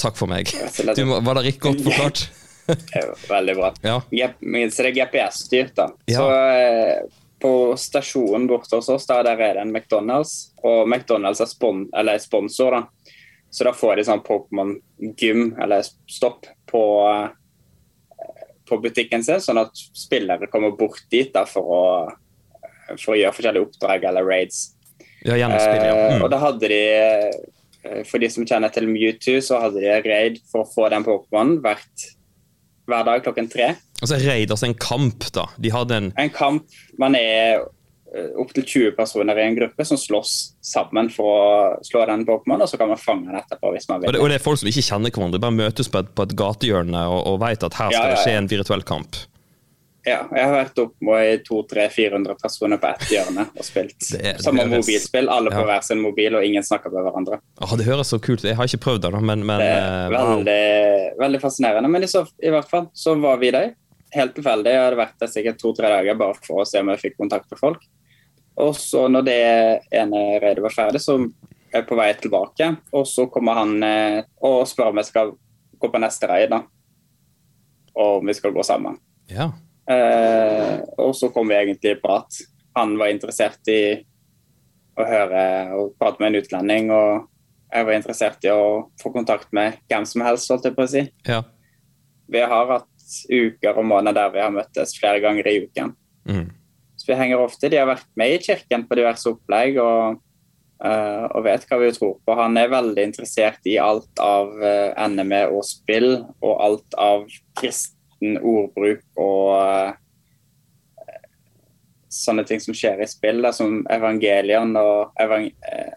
[0.00, 0.50] Takk for meg.
[0.96, 2.28] Du, var det riktig godt forklart?
[3.30, 3.72] Veldig bra.
[3.82, 3.96] Ja.
[4.02, 5.90] Så det er GPS-styrt, da.
[6.10, 6.20] Ja.
[6.20, 11.40] Så eh, på stasjonen borte hos oss, der, der er det en McDonald's, og McDonald's
[11.42, 13.16] er, spon eller er sponsor, da.
[13.50, 19.74] Så da får de sånn Pokémon-gym, eller stopp, på, eh, på butikken sin, sånn at
[19.74, 21.82] spillere kommer bort dit da, for å,
[22.94, 24.68] for å gjøre forskjellige oppdrag eller raids.
[25.24, 25.96] Ja, gjennom spillet, ja.
[25.96, 26.24] Eh, Mm.
[26.24, 26.82] Og da hadde de,
[27.84, 31.04] eh, for de som kjenner til Mewtwo, så hadde de raid for å få den
[31.04, 33.74] Pokémonen hver dag klokken tre.
[34.00, 35.46] Altså raid, altså en kamp, da.
[35.60, 36.64] De hadde en En kamp
[36.98, 37.60] man er
[38.42, 40.30] opptil 20 personer i en gruppe som slåss
[40.66, 44.00] sammen for å slå den Pokémon, og så kan man fange den etterpå hvis man
[44.00, 44.12] Og vil.
[44.16, 46.34] det, og det er folk som ikke kjenner hverandre, bare møtes på et, på et
[46.34, 49.20] gatehjørne og, og vet at her skal Ja, ja, det skje en virtuell kamp.
[50.08, 53.98] Ja, jeg har vært opp med 200-400 personer på ett hjørne og spilt.
[54.10, 55.66] Det er- Samme høres- mobilspill, alle på Ja.
[55.68, 57.38] hver sin mobil, og ingen snakker med hverandre.
[57.60, 58.48] Åh, det høres så kult ut.
[58.48, 61.20] Jeg har ikke prøvd det, men, men Det er veldig, wow.
[61.20, 61.90] veldig fascinerende.
[61.90, 63.74] Men i, så, i hvert fall så var vi der.
[64.14, 64.72] Helt tilfeldig.
[64.74, 67.50] Jeg hadde vært der sikkert to-tre dager bare for å se om jeg fikk kontakt
[67.52, 67.84] med folk.
[68.60, 69.38] Og så når det
[69.96, 72.68] ene raidet var ferdig, så er jeg på vei tilbake.
[72.96, 75.32] Og så kommer han eh, og spør om jeg skal
[75.80, 76.64] gå på neste raid, da.
[77.94, 78.98] Og om vi skal gå sammen.
[79.30, 79.50] Ja.
[79.90, 82.42] Eh, og så kom vi egentlig i prat.
[82.78, 83.80] Han var interessert i
[84.98, 85.44] å høre
[85.78, 87.30] og prate med en utlending, og
[87.70, 90.90] jeg var interessert i å få kontakt med hvem som helst, holdt jeg på å
[90.90, 91.06] si.
[91.30, 91.42] ja.
[92.30, 92.89] Vi har hatt
[93.30, 95.94] uker og måneder der vi har møttes flere ganger i uken.
[96.28, 96.48] Mm.
[96.96, 97.70] Så vi henger ofte.
[97.72, 100.20] De har vært med i kirken på diverse opplegg og,
[100.84, 102.36] uh, og vet hva vi tror på.
[102.36, 106.12] Han er veldig interessert i alt av uh, NME og spill,
[106.44, 107.24] og alt av
[107.58, 109.98] kristen ordbruk og uh,
[112.10, 115.92] sånne ting som skjer i spill, da, som Evangelion og evang eh,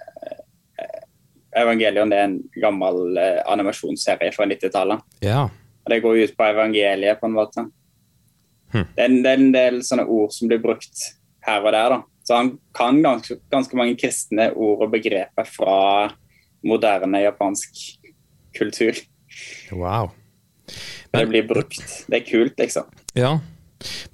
[0.80, 1.02] eh,
[1.64, 5.04] Evangelion er en gammel eh, animasjonsserie fra 90-tallet.
[5.26, 5.50] ja.
[5.84, 7.66] Og det går ut på evangeliet, på en måte.
[8.74, 8.88] Hm.
[8.96, 11.08] Det, er det er en del sånne ord som blir brukt
[11.46, 11.98] her og der.
[11.98, 12.02] da.
[12.24, 15.78] Så han kan ganske, ganske mange kristne ord og begreper fra
[16.64, 17.82] moderne japansk
[18.56, 18.96] kultur.
[19.72, 20.14] Wow.
[21.12, 21.84] Det blir brukt.
[22.08, 22.88] Det er kult, liksom.
[23.18, 23.36] Ja.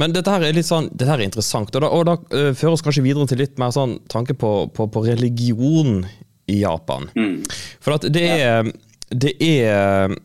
[0.02, 2.52] Men dette her er litt sånn, dette her er interessant, og da, og da uh,
[2.58, 6.02] fører oss kanskje videre til litt mer sånn tanke på, på, på religion
[6.50, 7.06] i Japan.
[7.14, 7.44] Mm.
[7.84, 8.72] For at det er,
[9.14, 10.16] det er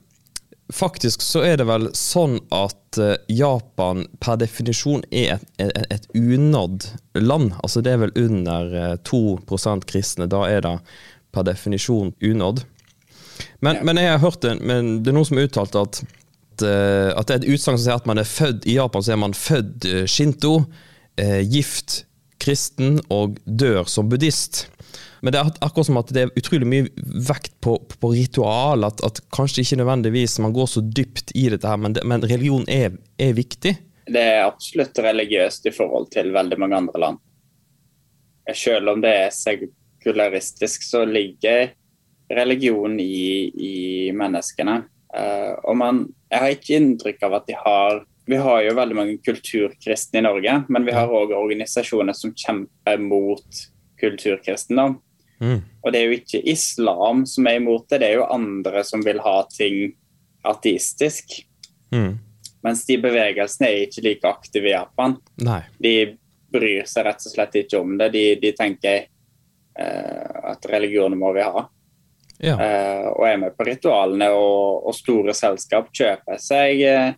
[0.74, 6.08] Faktisk så er det vel sånn at eh, Japan per definisjon er et, et, et
[6.18, 6.88] unådd
[7.22, 7.52] land.
[7.62, 10.26] Altså det er vel under eh, 2% kristne.
[10.30, 10.74] Da er det
[11.34, 12.64] per definisjon unådd.
[13.62, 16.66] Men, men jeg har hørt det, men det er noen som har uttalt at, at,
[16.66, 19.22] eh, det er et utsagn som sier at man er født i Japan, så er
[19.22, 20.56] man født eh, shinto,
[21.20, 22.02] eh, gift
[22.42, 24.66] kristen og dør som buddhist.
[25.24, 29.00] Men det er akkurat som at det er utrolig mye vekt på, på ritual, at,
[29.06, 32.66] at kanskje ikke nødvendigvis man går så dypt i dette her, men, det, men religion
[32.68, 33.72] er, er viktig.
[34.04, 37.22] Det er absolutt religiøst i forhold til veldig mange andre land.
[38.52, 41.72] Selv om det er sekularistisk, så ligger
[42.28, 43.76] religion i, i
[44.12, 44.82] menneskene.
[45.14, 48.96] Uh, og man, jeg har ikke inntrykk av at de har Vi har jo veldig
[48.96, 53.58] mange kulturkristne i Norge, men vi har òg organisasjoner som kjemper mot
[54.00, 54.94] kulturkristendom.
[55.40, 55.60] Mm.
[55.82, 59.02] Og det er jo ikke islam som er imot det, det er jo andre som
[59.04, 59.94] vil ha ting
[60.44, 61.40] ateistisk.
[61.94, 62.18] Mm.
[62.64, 65.18] Mens de bevegelsene er ikke like aktive i Japan.
[65.44, 65.60] Nei.
[65.78, 65.94] De
[66.54, 68.10] bryr seg rett og slett ikke om det.
[68.14, 71.66] De, de tenker eh, at religioner må vi ha.
[72.38, 72.56] Ja.
[72.56, 77.12] Eh, og er med på ritualene, og, og store selskap kjøper seg eh,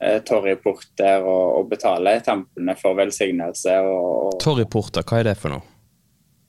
[0.00, 3.76] torryporter torgporter og, og betaler templene for velsignelse.
[3.84, 5.66] Og, og Torgporter, hva er det for noe?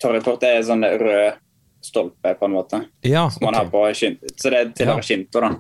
[0.02, 1.40] Torgport er sånn rød
[1.82, 2.80] stolpe, på en måte.
[3.08, 5.02] Ja, Som man har på shin Så det tilhører Ja.
[5.02, 5.56] shinto, da.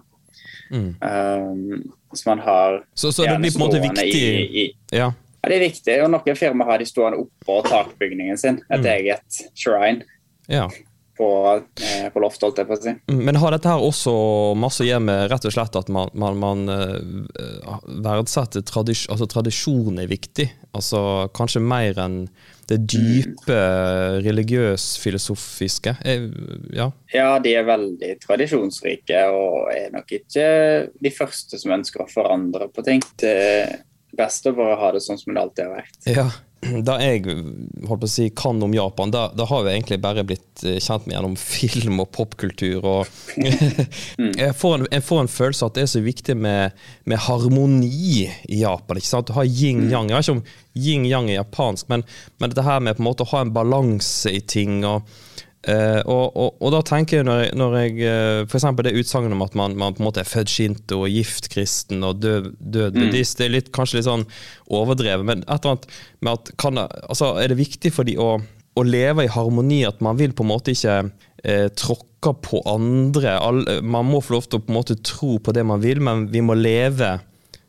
[0.71, 0.95] Mm.
[1.01, 5.10] Um, så man har Så, så det blir på en måte viktig I, i, Ja.
[5.43, 5.97] ja, det er viktig.
[6.04, 8.62] Og noen firmaer har de stående oppå takbygningen sin.
[8.69, 8.86] Et Mm.
[8.86, 10.04] eget shrine
[10.47, 10.69] ja.
[11.17, 11.27] på,
[11.82, 12.93] eh, på loftet, holdt jeg på å si.
[13.12, 16.38] Men har dette her også masse å gjøre med rett og slett at man, man,
[16.38, 17.01] man eh,
[18.01, 20.49] verdsetter tradis altså tradisjon er viktig?
[20.73, 22.27] Altså kanskje mer enn
[22.71, 23.57] det dype
[24.25, 25.95] religiøs-filosofiske?
[26.05, 26.27] Eh,
[26.73, 26.89] Ja.
[27.13, 30.45] Ja, de er veldig tradisjonsrike og er nok ikke
[31.03, 33.01] de første som ønsker å forandre på ting.
[33.19, 33.75] Det er
[34.17, 35.99] best å bare ha det sånn som det alltid har vært.
[36.15, 36.29] ja.
[36.88, 40.26] Da jeg holdt på å si, kan om Japan, da, det har vi egentlig bare
[40.28, 42.86] blitt eh, kjent med gjennom film og popkultur.
[42.86, 43.41] og
[44.41, 46.78] jeg, får en, jeg får en følelse av at det er så viktig med,
[47.10, 49.02] med harmoni i Japan.
[49.02, 49.32] ikke sant?
[49.32, 50.12] Du har yin-yang.
[50.12, 50.45] Jeg vet ikke om
[50.86, 52.06] yin-yang er japansk, men,
[52.39, 54.82] men dette her med på en måte å ha en balanse i ting.
[54.86, 55.10] og
[55.69, 59.36] Eh, og, og, og da tenker jeg når jeg, når jeg eh, eksempel det utsagnet
[59.36, 62.47] om at man, man på en måte er født shinto og gift kristen og død,
[62.58, 64.26] død buddhist, det er litt, kanskje litt sånn
[64.74, 65.28] overdrevet.
[65.28, 65.86] Men et eller annet
[66.26, 70.02] med at kan, altså, er det viktig for de å, å leve i harmoni at
[70.02, 70.97] man vil på en måte ikke
[71.45, 73.38] eh, tråkke på andre?
[73.38, 76.02] All, man må få lov til å på en måte tro på det man vil,
[76.02, 77.19] men vi må leve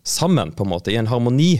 [0.02, 1.58] sammen på en måte, i en harmoni.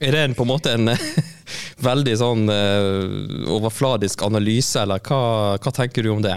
[0.00, 0.90] Er det en, på en måte en
[1.84, 5.20] veldig sånn uh, overfladisk analyse, eller hva,
[5.60, 6.36] hva tenker du om det?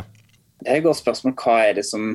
[0.63, 1.35] Det er et godt spørsmål.
[1.39, 2.13] Hva er det som,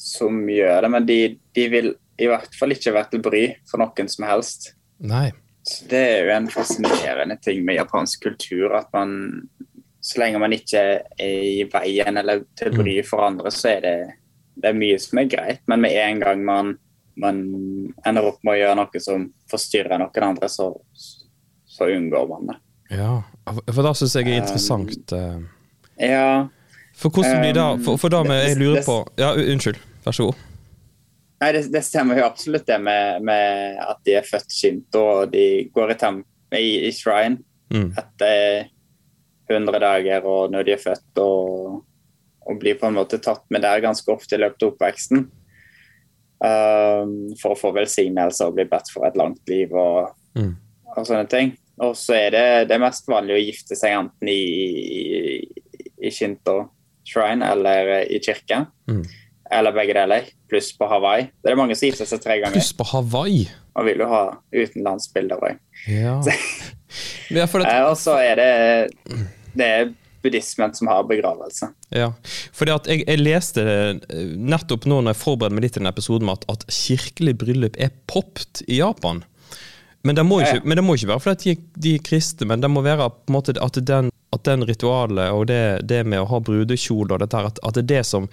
[0.00, 0.90] som gjør det?
[0.94, 1.20] Men de,
[1.56, 4.70] de vil i hvert fall ikke være til bry for noen som helst.
[5.02, 5.28] Nei.
[5.64, 8.76] Så det er jo en fascinerende ting med japansk kultur.
[8.78, 9.16] At man,
[10.04, 13.96] så lenge man ikke er i veien eller til bry for andre, så er det,
[14.60, 15.64] det er mye som er greit.
[15.70, 16.74] Men med en gang man,
[17.20, 17.42] man
[18.06, 20.70] ender opp med å gjøre noe som forstyrrer noen andre, så,
[21.74, 22.56] så unngår man det.
[22.94, 23.10] Ja,
[23.72, 25.12] for da syns jeg er interessant.
[25.12, 25.48] Um,
[25.98, 26.46] Ja,
[26.98, 29.78] For hvordan blir det For, for da med, jeg lurer på Ja, unnskyld.
[30.04, 30.42] Vær så god.
[31.42, 35.32] Nei, det, det stemmer jo absolutt det med, med at de er født shinto og
[35.32, 36.22] de går i, tem
[36.54, 37.40] i, i shrine
[37.74, 37.88] Mm.
[37.98, 38.68] etter
[39.50, 41.80] 100 dager og når de er født, og,
[42.46, 45.24] og blir på en måte tatt med der ganske ofte i løpet av oppveksten.
[46.44, 50.52] Um, for å få velsignelse og bli bedt for et langt liv og, Mm.
[50.96, 51.52] og sånne ting.
[51.82, 54.40] Og så er det, det er mest vanlig å gifte seg enten i,
[54.94, 56.60] i, i shinto
[57.08, 58.64] shrine eller i kirke.
[58.90, 59.02] Mm.
[59.54, 61.26] Eller begge deler, pluss på Hawaii.
[61.42, 62.56] Det er mange som gifter seg tre ganger.
[62.56, 63.44] Pluss på Hawaii.
[63.74, 64.22] Man vil jo ha
[64.54, 65.60] utenlandsbilder òg.
[65.90, 66.20] Ja.
[67.34, 68.50] Eh, og så er det
[69.58, 69.88] det er
[70.22, 71.68] buddhismen som har begravelse.
[71.90, 72.12] Ja,
[72.54, 75.92] fordi at jeg, jeg leste eh, nettopp nå når jeg forberedte meg litt til denne
[75.94, 79.24] episoden, at, at kirkelig bryllup er popped i Japan.
[80.04, 80.68] Men det må Ja, ikke, ja.
[80.68, 83.54] men det må ikke være fordi de, de er kristne, men det må være måte
[83.60, 87.48] at den, at den ritualet og det, det med å ha brudekjole og dette her,
[87.48, 88.28] at, at det er det som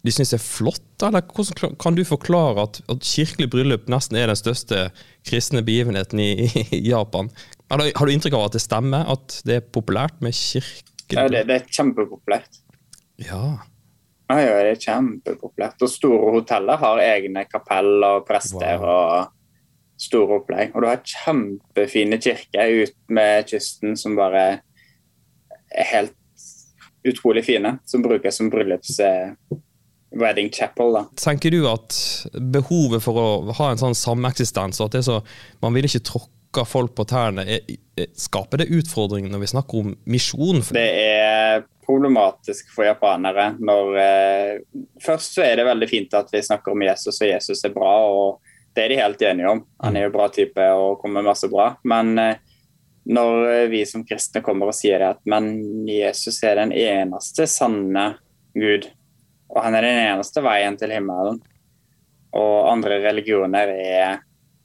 [0.00, 4.30] de syns er flott, eller hvordan kan du forklare at, at kirkelig bryllup nesten er
[4.32, 4.86] den største
[5.28, 6.30] kristne begivenheten i,
[6.72, 7.28] i Japan?
[7.70, 11.18] Har du, har du inntrykk av at det stemmer, at det er populært med kirkelig
[11.18, 12.62] Ja, det, det er kjempepopulært.
[13.20, 13.44] Ja.
[14.30, 15.84] Ja, ja, det er kjempepopulært.
[15.84, 19.32] Og store hoteller har egne kapell og prester og
[20.00, 20.74] store opplegg.
[20.74, 24.44] Og du har kjempefine kirker ut med kysten som bare
[25.70, 26.16] er helt
[27.06, 27.76] utrolig fine.
[27.88, 29.32] Som brukes som bryllups eh,
[30.16, 30.92] wedding chapel.
[30.92, 31.06] da.
[31.16, 31.96] Tenker du at
[32.34, 35.18] behovet for å ha en sånn sameksistens, og at det er så,
[35.62, 39.84] man vil ikke tråkke folk på tærne, er, er, skaper det utfordringer når vi snakker
[39.84, 40.64] om misjon?
[40.74, 44.52] Det er problematisk for japanere når eh,
[45.02, 47.94] Først så er det veldig fint at vi snakker om Jesus, og Jesus er bra.
[48.10, 48.49] og
[48.80, 49.58] Det er de helt enige om.
[49.84, 51.66] Han er jo bra type og kommer med masse bra.
[51.84, 52.38] Men eh,
[53.12, 55.50] når vi som kristne kommer og sier det at men
[55.84, 58.06] Jesus er den eneste sanne
[58.56, 58.88] Gud,
[59.52, 61.42] og han er den eneste veien til himmelen,
[62.32, 64.20] og andre religioner er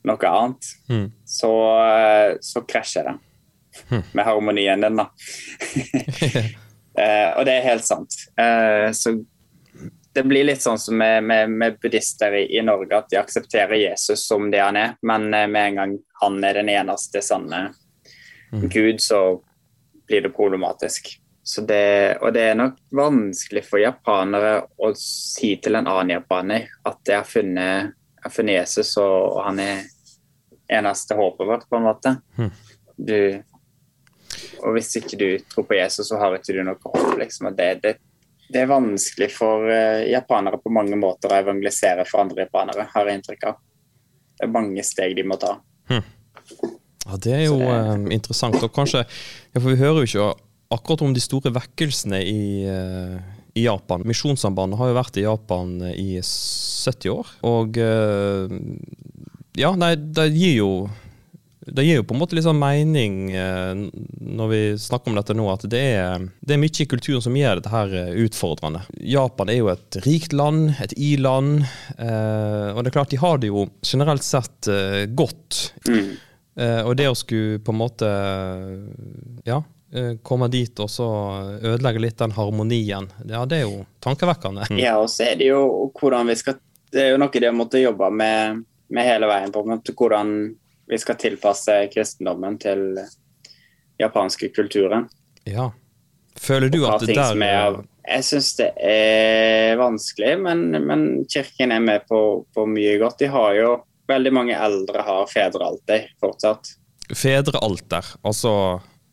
[0.08, 1.12] noe annet, Mm.
[1.28, 1.52] så,
[1.84, 5.10] eh, så krasjer det med harmonien din, da.
[6.96, 8.14] Eh, og det er helt sant.
[8.40, 9.12] Eh, så
[10.16, 13.76] det blir litt sånn som med, med, med buddhister i, i Norge, at de aksepterer
[13.76, 17.68] Jesus som det han er, men eh, med en gang han er den eneste sanne
[18.56, 19.42] Gud, så
[20.08, 21.10] blir det problematisk.
[21.44, 26.70] Så det, og det er nok vanskelig for japanere å si til en annen japaner
[26.88, 29.84] at jeg har funnet, jeg har funnet Jesus, og, og han er
[30.80, 32.16] eneste håpet vårt, på en måte.
[32.96, 33.20] Du,
[34.64, 37.14] og hvis ikke du tror på Jesus, så har ikke du noe håp.
[37.20, 37.52] Liksom.
[37.52, 37.98] Og det, det,
[38.56, 43.10] det er vanskelig for eh, japanere på mange måter å evangelisere for andre japanere, har
[43.10, 43.58] jeg inntrykk av.
[44.36, 45.58] Det er mange steg de må ta.
[45.92, 48.56] Ja, Det er jo det- eh, interessant.
[48.64, 49.04] Og kanskje,
[49.54, 50.40] ja, for Vi hører jo ikke
[50.72, 53.20] akkurat om de store vekkelsene i, eh,
[53.56, 54.04] i Japan.
[54.04, 58.48] Misjonssambandet har jo vært i Japan i 70 år, og eh,
[59.58, 60.90] ja, nei, det gir jo
[61.66, 63.72] det gir jo på en måte litt sånn mening eh,
[64.22, 67.38] når vi snakker om dette nå, at det er, det er mye i kulturen som
[67.38, 68.84] gjør dette her eh, utfordrende.
[69.02, 71.64] Japan er jo et rikt land, et i-land,
[71.98, 74.70] eh, og det er klart de har det jo generelt sett
[75.18, 75.72] godt.
[75.90, 76.14] Mm.
[76.88, 78.10] Og det å skulle på en måte
[79.44, 79.58] ja,
[80.24, 81.08] komme dit og så
[81.60, 84.70] ødelegge litt den harmonien, ja, det er jo tankevekkende.
[84.80, 85.66] Ja, og så er det jo
[86.00, 86.62] hvordan vi skal
[86.96, 88.62] Det er jo noe de har måttet jobbe med,
[88.96, 90.32] med hele veien på en måte, hvordan
[90.90, 93.00] vi skal tilpasse kristendommen til
[94.02, 95.08] japanske kulturen.
[95.48, 95.70] Ja.
[96.36, 101.72] Føler du at det der er av- Jeg syns det er vanskelig, men, men kirken
[101.72, 103.20] er med på, på mye godt.
[103.20, 106.76] De har jo Veldig mange eldre har fedrealter fortsatt.
[107.10, 108.52] Fedrealter, altså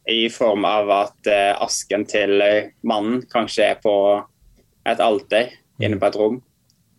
[0.05, 3.95] I form av at eh, asken til eh, mannen kanskje er på
[4.85, 5.49] et alter
[5.81, 6.37] inne på et rom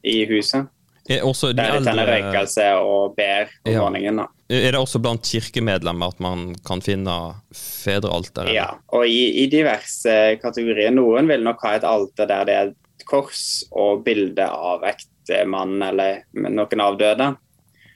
[0.10, 0.66] i huset.
[1.10, 3.80] Er også de Der de tenner røykelse og ber om Ja.
[3.82, 4.18] morgenen.
[4.18, 4.28] da.
[4.50, 8.48] Er det også blant kirkemedlemmer at man kan finne fedrealter?
[8.54, 10.92] Ja, og i, i diverse kategorier.
[10.96, 15.82] Noen vil nok ha et alter der det er et kors og bilde av ektemann
[15.84, 17.34] eller noen avdøde.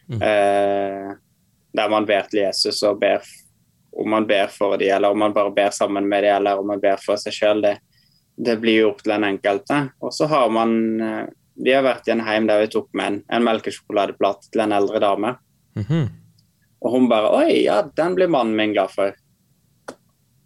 [0.09, 0.21] Mm.
[0.21, 1.15] Eh,
[1.77, 3.21] der man ber til Jesus og ber
[3.97, 6.67] om man ber for dem, eller om man bare ber sammen med dem, eller om
[6.67, 7.61] man ber for seg sjøl.
[7.63, 7.77] Det,
[8.37, 9.79] det blir jo opp til den enkelte.
[10.05, 11.23] Og så har man eh,
[11.57, 14.75] Vi har vært i en heim der vi tok med en, en melkesjokoladeplate til en
[14.77, 15.35] eldre dame.
[15.79, 16.09] Mhm.
[16.85, 19.15] Og hun bare Oi, ja, den blir mannen min glad for.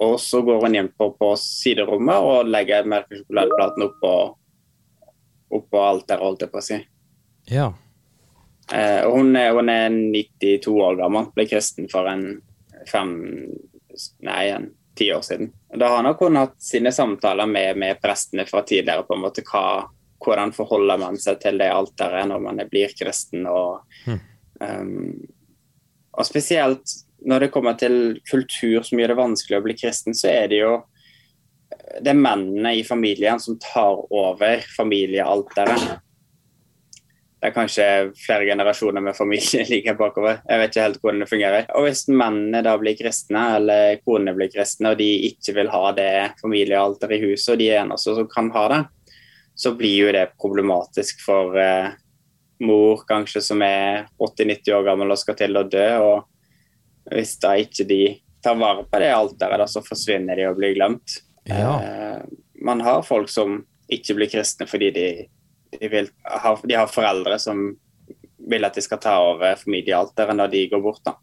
[0.02, 4.14] Og så går hun hjem på, på siderommet og legger melkesjokoladeplaten oppå
[5.52, 6.78] oppå alteret, holdt jeg på å si.
[7.52, 7.66] Ja.
[8.72, 12.26] Eh, og hun er, hun er 92 år gammel, ble kristen for en
[12.90, 13.14] fem
[14.24, 15.50] Nei, en ti år siden.
[15.76, 19.44] Da har nok hun hatt sine samtaler med, med prestene fra tidligere på en måte
[19.44, 19.84] hva,
[20.22, 23.48] hvordan forholder man seg til det alteret når man blir kristen.
[23.50, 23.82] og
[24.62, 25.16] um,
[26.12, 30.32] og spesielt når det kommer til kultur som gjør det vanskelig å bli kristen, så
[30.32, 30.80] er det jo
[32.02, 36.00] det er mennene i familien som tar over familiealteret.
[37.42, 37.86] Det er kanskje
[38.22, 40.42] flere generasjoner med familie like bakover.
[40.46, 41.68] Jeg vet ikke helt hvordan det fungerer.
[41.78, 45.84] Og hvis mennene da blir kristne, eller konene blir kristne, og de ikke vil ha
[45.98, 48.82] det familiealteret i huset, og de er eneste som kan ha det,
[49.62, 51.92] så blir jo det problematisk for eh,
[52.66, 55.88] mor kanskje som er 80-90 år gammel og skal til å dø.
[56.02, 58.02] og Hvis da ikke de
[58.42, 61.20] tar vare på det alteret, så forsvinner de og blir glemt.
[61.46, 61.76] Ja.
[61.78, 62.26] Eh,
[62.66, 63.60] man har folk som
[63.92, 65.08] ikke blir kristne fordi de,
[65.78, 67.68] de, vil, har, de har foreldre som
[68.52, 71.06] vil at de skal ta over familiealteret når de går bort.
[71.06, 71.20] da.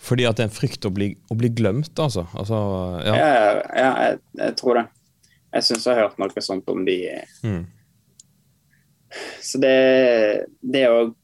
[0.00, 2.24] Fordi at det er en frykt å bli, å bli glemt, altså?
[2.32, 2.58] altså
[3.04, 3.12] ja.
[3.18, 3.32] Ja,
[3.76, 4.88] ja jeg, jeg tror det.
[5.54, 6.98] Jeg syns jeg har hørt noe sånt om de
[7.44, 7.66] Mm.
[9.40, 11.14] Så det, det jo,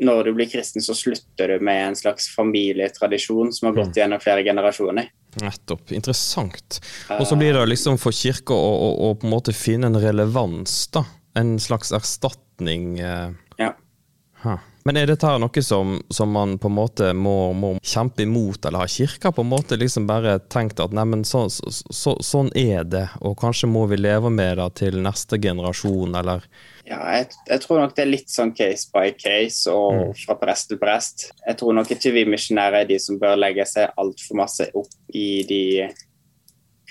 [0.00, 4.18] Når du blir kristen, så slutter du med en slags familietradisjon som har gått gjennom
[4.20, 5.10] flere generasjoner.
[5.42, 5.92] Nettopp.
[5.92, 6.80] Interessant.
[7.14, 10.00] Og så blir det liksom for kirka å, å, å på en måte finne en
[10.02, 11.04] relevans, da.
[11.38, 12.98] En slags erstatning.
[12.98, 13.30] eh.
[13.60, 13.70] Ja.
[14.42, 14.58] Huh.
[14.84, 18.82] Men er dette noe som, som man på en måte må, må kjempe imot, eller
[18.84, 22.84] har kirka på en måte liksom bare tenkt at neimen så, så, så, sånn er
[22.84, 26.44] det, og kanskje må vi leve med det til neste generasjon, eller
[26.84, 30.68] Ja, jeg, jeg tror nok det er litt sånn case by case og fra prest
[30.68, 31.30] til prest.
[31.46, 35.16] Jeg tror nok ikke vi misjonærer er de som bør legge seg altfor masse opp
[35.16, 35.64] i de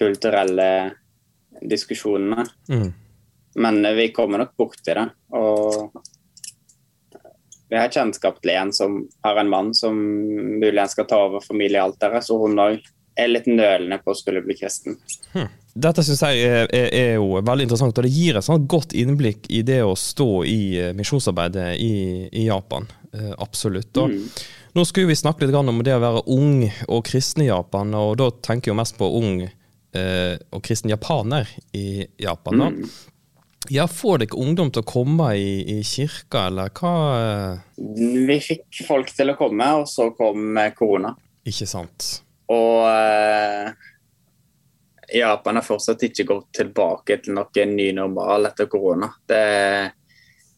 [0.01, 0.69] kulturelle
[1.61, 2.47] diskusjonene.
[2.73, 2.91] mm.
[3.61, 5.05] Men vi kommer nok borti det.
[5.37, 5.93] Og
[7.73, 9.97] vi har kjennskap til en som har en mann som
[10.59, 12.83] muligens skal ta over familiealteret, så hun òg
[13.17, 14.99] er litt nølende på å skulle bli kristen.
[15.73, 18.93] Dette syns jeg er, er, er jo veldig interessant, og det gir et sånt godt
[18.93, 21.93] innblikk i det å stå i eh, misjonsarbeidet i,
[22.29, 22.85] i Japan.
[23.09, 23.89] Eh, absolutt.
[23.97, 24.13] Og
[24.73, 28.19] Nå skulle vi snakke litt om det å være ung og kristen i Japan, og
[28.21, 32.61] da tenker jeg jo mest på ung eh, og kristen japaner i Japan.
[32.61, 32.69] da.
[33.71, 36.93] Ja, Får dere ungdom til å komme i, i kirka, eller hva?
[37.19, 37.85] eh,
[38.27, 41.13] Vi fikk folk til å komme, og så kom eh, korona.
[41.47, 42.09] Ikke sant?
[42.51, 43.71] Og eh,
[45.15, 49.09] Japan har fortsatt ikke gått tilbake til noen ny normal etter korona.
[49.27, 49.43] Det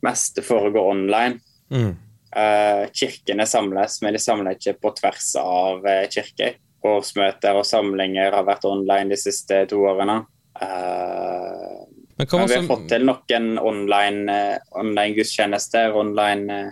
[0.06, 1.40] meste foregår online.
[1.74, 1.94] Mm.
[2.36, 6.58] Eh, kirkene samles, men de samler ikke på tvers av eh, kirker.
[6.86, 10.20] Årsmøter og samlinger har vært online de siste to årene.
[10.62, 11.80] Eh,
[12.18, 16.70] Men hva var vi har fått til noen online, eh, online gudstjenester, online, eh,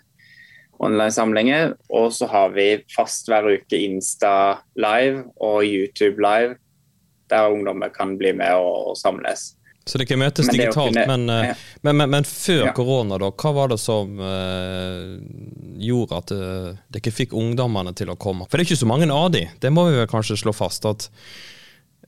[0.80, 1.74] online samlinger.
[1.89, 6.56] Og så har vi fast hver uke Insta live og YouTube live,
[7.30, 9.52] der ungdommer kan bli med og, og samles.
[9.86, 11.56] Så det kan møtes Men digitalt, kunne- men, eh, ja.
[11.84, 12.72] men, men, men før Ja.
[12.72, 15.18] korona, da, hva var det som uh,
[15.76, 18.48] gjorde at uh, det ikke fikk ungdommene til å komme?
[18.48, 20.86] For det er ikke så mange av de, det må vi vel kanskje slå fast.
[20.88, 21.10] at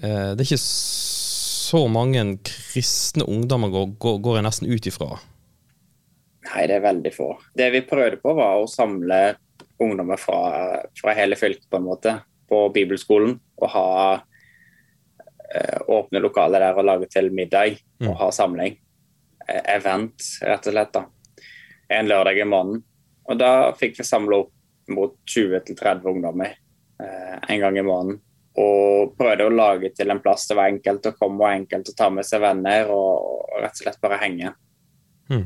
[0.03, 0.63] uh, Det er ikke
[1.65, 5.07] så mange kristne ungdommer går, går, går jeg nesten ut ifra.
[6.45, 7.31] Nei, det er veldig få.
[7.57, 9.19] Det vi prøvde på, var å samle
[9.81, 10.39] ungdommer fra,
[10.95, 12.13] fra hele fylket på en måte,
[12.49, 13.33] på bibelskolen.
[13.57, 13.87] Og ha
[15.55, 18.09] eh, åpne lokaler der og lage til middag Mm.
[18.11, 18.73] og ha samling.
[19.47, 20.91] Eh, event, rett og slett.
[20.91, 21.05] da.
[21.89, 22.81] En lørdag i måneden.
[23.29, 24.51] Og da fikk vi samle opp
[24.91, 26.51] mot 20-30 ungdommer
[26.99, 28.19] eh, en gang i måneden.
[28.61, 31.95] Og prøvde å lage til en plass det var enkelt å komme og enkelt å
[31.97, 34.53] ta med seg venner og, og rett og slett bare henge.
[35.31, 35.45] Mm.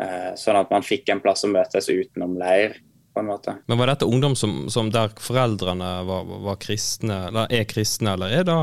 [0.00, 2.78] Eh, Sånn at man fikk en plass å møtes utenom leir,
[3.12, 3.56] på en måte.
[3.68, 8.40] Men var dette ungdom som, som der foreldrene var, var kristne, eller er kristne, eller
[8.40, 8.60] er da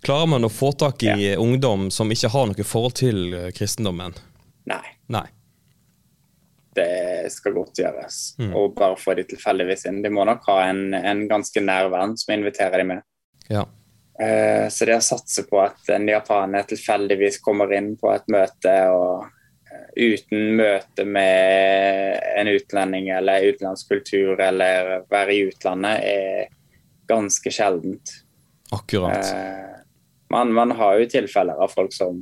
[0.00, 4.14] Klarer man å få tak i ungdom som ikke har noe forhold til kristendommen?
[4.70, 5.26] Nei, Nei.
[6.76, 8.16] Det skal godt gjøres.
[8.38, 8.54] Mm.
[8.56, 10.02] Og bare få de tilfeldigvis inn.
[10.04, 13.04] De må nok ha en, en ganske nær venn som inviterer de med.
[13.50, 13.66] Ja.
[14.20, 18.74] Uh, Så det å satse på at en japaner tilfeldigvis kommer inn på et møte
[18.92, 19.26] og
[19.70, 26.50] eh, uten møte med en utlending eller utenlandsk kultur eller være i utlandet, er
[27.10, 28.12] ganske sjeldent.
[28.76, 29.24] Akkurat.
[29.24, 29.80] Eh,
[30.30, 32.20] man, man har jo tilfeller av folk som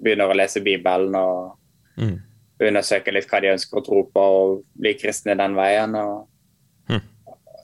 [0.00, 1.56] begynner å lese Bibelen og
[2.00, 2.20] Mm.
[2.68, 5.96] Undersøke litt hva de ønsker å tro på, og bli kristne den veien.
[5.96, 6.26] Og,
[6.90, 7.06] mm.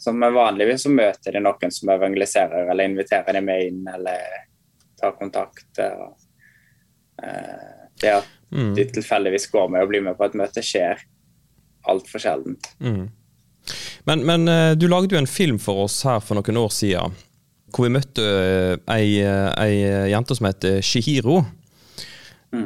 [0.00, 4.40] så, vanligvis så møter de noen som evangeliserer, eller inviterer dem med inn, eller
[5.00, 5.68] tar kontakt.
[5.84, 6.16] Og,
[7.22, 8.74] eh, det at Mm.
[8.74, 11.00] de tilfeldigvis går med og blir med på et møte, skjer
[11.90, 12.68] altfor sjeldent.
[12.78, 13.08] Mm.
[14.06, 17.16] Men, men eh, du lagde jo en film for oss her for noen år siden,
[17.74, 21.40] hvor vi møtte eh, ei, ei jente som heter Shihiro.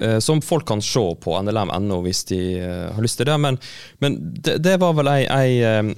[0.02, 3.38] Eh, Som folk kan se på NLM.no hvis de eh, har lyst til det.
[3.40, 3.58] Men,
[3.98, 5.90] men det, det var vel ei, ei, eh,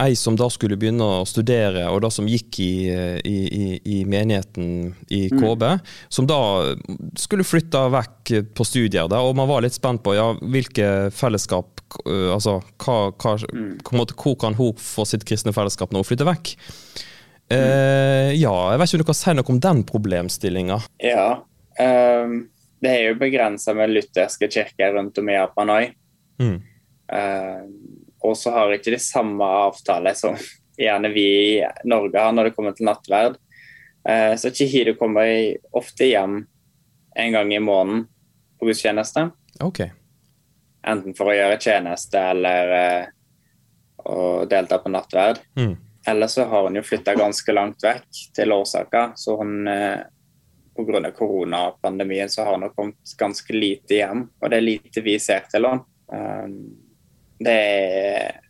[0.00, 2.72] ei som da skulle begynne å studere, og da som gikk i,
[3.26, 3.64] i, i,
[3.96, 5.66] i menigheten i KB,
[6.08, 6.40] som da
[7.20, 9.10] skulle flytte vekk på studier.
[9.10, 11.76] Da, og man var litt spent på ja, hvilke fellesskap
[12.06, 16.28] Altså hva, hva, en måte, hvor kan hun få sitt kristne fellesskap når hun flytter
[16.28, 16.52] vekk?
[17.50, 20.78] Eh, ja, jeg vet ikke om du kan si noe om den problemstillinga.
[21.02, 21.42] Ja.
[21.82, 22.44] ehm,
[22.80, 25.92] det er jo begrensa med lutherske kirker rundt om i Japan òg.
[26.40, 26.56] Mm.
[27.10, 27.64] Uh,
[28.24, 30.36] og så har ikke de samme avtaler som
[30.80, 31.26] gjerne vi
[31.58, 33.36] i Norge har når det kommer til nattverd.
[34.08, 36.42] Uh, så Chihiro kommer ofte hjem
[37.20, 38.06] en gang i måneden
[38.60, 39.28] på gudstjeneste.
[39.60, 39.92] Okay.
[40.86, 43.10] Enten for å gjøre tjeneste eller uh,
[44.08, 45.42] å delta på nattverd.
[45.58, 45.76] Mm.
[46.08, 49.68] Eller så har hun jo flytta ganske langt vekk til Årsaka, så hun
[50.86, 51.10] pga.
[51.16, 54.28] koronapandemien så har han nok kommet ganske lite hjem.
[54.40, 55.84] Og det er lite vi ser til henne.
[56.10, 56.54] Um,
[57.40, 58.40] det er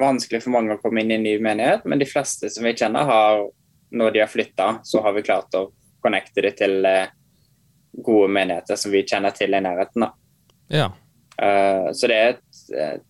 [0.00, 2.74] vanskelig for mange å komme inn i en ny menighet, men de fleste som vi
[2.74, 3.44] kjenner, har
[3.94, 5.68] når de har flytta, så har vi klart å
[6.02, 7.12] connecte dem til eh,
[8.04, 10.08] gode menigheter som vi kjenner til i nærheten.
[10.72, 10.88] Ja.
[11.38, 13.04] Eh, Så det er et,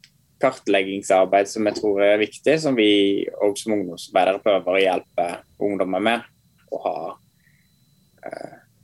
[0.44, 5.28] kartleggingsarbeid som jeg tror er viktig, som vi òg som ungdomsarbeidere prøver å hjelpe
[5.62, 6.26] ungdommer med.
[6.68, 6.96] Å ha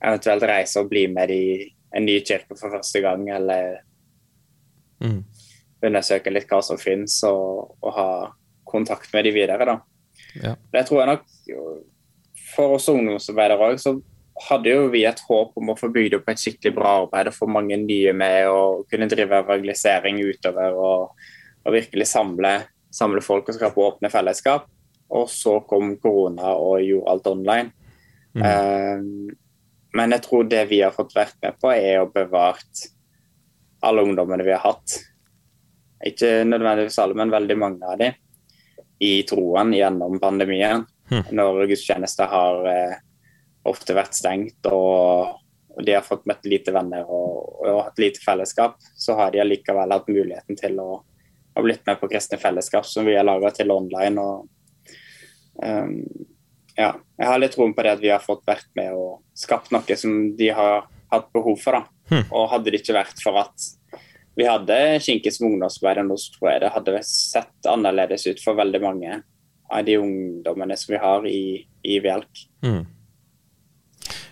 [0.03, 1.44] eventuelt reise og bli med i
[1.96, 3.80] en ny kirke for første gang, eller
[5.01, 5.24] Mm.
[5.82, 8.09] undersøke litt hva som finnes, og, og ha
[8.68, 9.64] kontakt med de videre.
[9.64, 9.78] da.
[10.36, 10.55] Ja.
[10.72, 11.24] Det tror jeg nok
[12.57, 13.94] For oss ungdomsarbeidere òg, så
[14.48, 17.36] hadde jo vi et håp om å få bygd opp et skikkelig bra arbeid og
[17.36, 21.14] få mange nye med og kunne drive evangelisering utover og,
[21.64, 22.55] og virkelig samle,
[22.90, 24.66] samle folk og skape åpne fellesskap.
[25.11, 27.72] Og så kom korona og gjorde alt online.
[28.34, 28.42] Mm.
[28.46, 29.36] Eh,
[29.97, 32.86] men jeg tror det vi har fått vært med på, er å bevart
[33.86, 34.97] alle ungdommene vi har hatt.
[36.07, 38.18] Ikke nødvendigvis alle, men veldig mange av dem
[39.01, 40.84] i troen gjennom pandemien.
[41.11, 41.26] Hmm.
[41.34, 42.99] Når gudstjenester har eh,
[43.66, 45.41] ofte vært stengt og,
[45.74, 49.41] og de har fått møtt lite venner og, og hatt lite fellesskap, så har de
[49.43, 50.91] allikevel hatt muligheten til å
[51.57, 54.22] ha blitt med på kristne fellesskap som vi har laga til online.
[54.22, 55.97] og ehm,
[56.81, 59.72] ja, Jeg har litt troen på det at vi har fått vært med og skapt
[59.74, 61.76] noe som de har hatt behov for.
[61.76, 61.83] da.
[62.11, 62.26] Hmm.
[62.31, 63.70] Og hadde det ikke vært for at
[64.39, 69.18] vi hadde Kinkis nå, så tror jeg det hadde sett annerledes ut for veldig mange
[69.70, 71.43] av de ungdommene som vi har i,
[71.87, 72.47] i Vjelk.
[72.64, 72.87] Mm.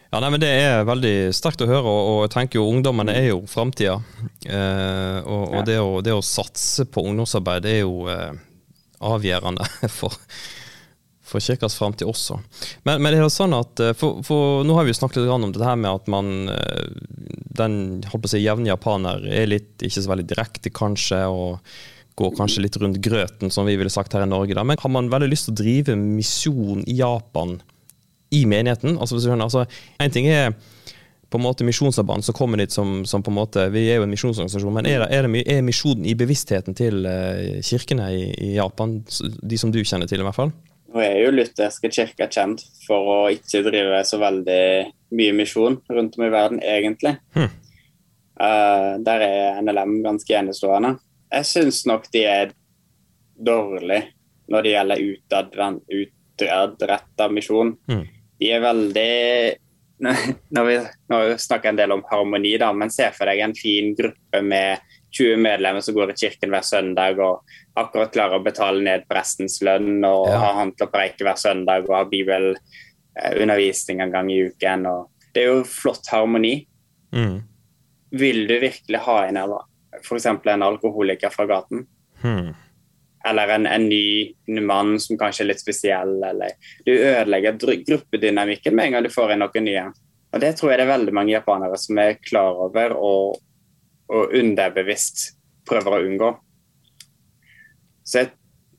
[0.09, 3.13] Ja, nei, men Det er veldig sterkt å høre, og, og jeg tenker jo ungdommene
[3.13, 3.99] er jo framtida.
[4.49, 5.65] Eh, og og Ja.
[5.69, 8.33] det, å, det å satse på ungdomsarbeid det er jo eh,
[9.05, 9.69] avgjørende
[9.99, 10.17] for,
[11.29, 12.39] for kirkas framtid også.
[12.89, 15.35] Men, men er jo sånn at eh, for, for Nå har vi jo snakket litt
[15.35, 16.89] om dette her med at man eh,
[17.59, 21.59] Den holdt på å si jevne japaner er litt ikke så veldig direkte, kanskje, og
[22.19, 24.57] går kanskje litt rundt grøten, som vi ville sagt her i Norge.
[24.57, 24.65] Da.
[24.67, 27.59] Men har man veldig lyst til å drive misjon i Japan
[28.35, 28.97] i menigheten?
[28.99, 29.67] Altså, hvis du skjønner, altså,
[30.03, 30.53] En ting er
[31.29, 34.07] på en måte misjonsarbeid som kommer dit som, som, på en måte Vi er jo
[34.07, 38.25] en misjonsorganisasjon, men er, det, er, det, er misjonen i bevisstheten til eh, kirkene i,
[38.47, 38.99] i Japan,
[39.43, 40.55] de som du kjenner til i hvert fall?
[40.89, 44.63] Nå er jo lutherske kirka kjent for å ikke drive så veldig
[45.19, 47.19] mye misjon rundt om i verden, egentlig.
[47.37, 47.51] Hm.
[48.39, 50.95] Uh, der er NLM ganske enestående.
[51.35, 52.55] Jeg syns nok de er
[53.37, 54.15] dårlige
[54.49, 57.75] når det gjelder utad- utadretta misjon.
[57.91, 58.05] Hm.
[58.39, 59.11] De er veldig
[60.69, 60.77] vi,
[61.11, 64.43] nå snakker jeg en del om harmoni, da, men se for deg en fin gruppe
[64.47, 67.41] med 20 medlemmer som går i kirken hver søndag og
[67.79, 70.39] akkurat klarer å betale ned prestens lønn og Ja.
[70.39, 74.87] har han til å preike hver søndag og har bibelundervisning en gang i uken.
[74.87, 76.67] Og det er jo flott harmoni.
[77.13, 77.43] Mm.
[78.11, 79.37] Vil du virkelig ha inn
[80.03, 80.27] f.eks.
[80.27, 81.87] en alkoholiker fra gaten?
[82.23, 82.55] Hmm.
[83.27, 86.55] Eller en, en ny, ny mann som kanskje er litt spesiell, eller
[86.87, 89.89] Du ødelegger gruppedynamikken med en gang du får inn noen nye.
[90.33, 93.39] Og Det tror jeg det er veldig mange japanere som er klar over og,
[94.09, 95.33] og underbevisst
[95.69, 96.31] prøver å unngå.
[98.09, 98.33] Så jeg,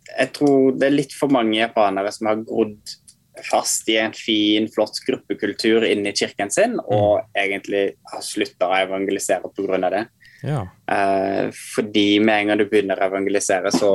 [0.10, 2.98] jeg tror det er litt for mange japanere som har grodd
[3.46, 9.52] fast i en fin, flott gruppekultur inni kirken sin, og egentlig har slutta å evangelisere
[9.56, 9.80] pga.
[9.90, 10.04] det.
[10.44, 10.64] Ja.
[10.92, 13.94] Eh, fordi med en gang du begynner å evangelisere, så,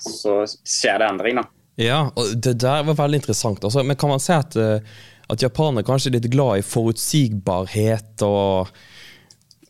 [0.00, 1.46] så skjer det endring, da.
[1.80, 3.64] ja, og det der var veldig interessant.
[3.64, 4.80] Altså, men kan man si at, eh,
[5.30, 8.72] at japanere kanskje er litt glad i forutsigbarhet og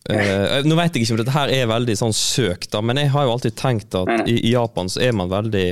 [0.09, 3.13] eh, Nå vet jeg ikke om dette her er veldig sånn søkt, da, men jeg
[3.15, 5.67] har jo alltid tenkt at i, i Japan så er man veldig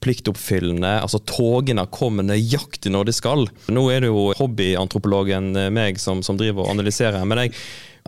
[0.00, 0.94] pliktoppfyllende.
[1.02, 3.44] altså Togene kommer nøyaktig når de skal.
[3.68, 7.24] Nå er det jo hobbyantropologen eh, meg som, som driver og analyserer.
[7.24, 7.56] men jeg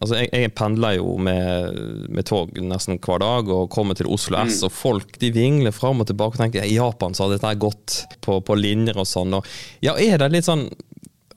[0.03, 1.77] Altså, jeg, jeg pendler jo med,
[2.11, 6.01] med tog nesten hver dag og kommer til Oslo S, og folk de vingler fram
[6.03, 9.37] og tilbake og tenker i Japan så hadde dette gått på, på linjer og sånn.
[9.39, 9.47] Og,
[9.85, 10.65] ja, er det litt sånn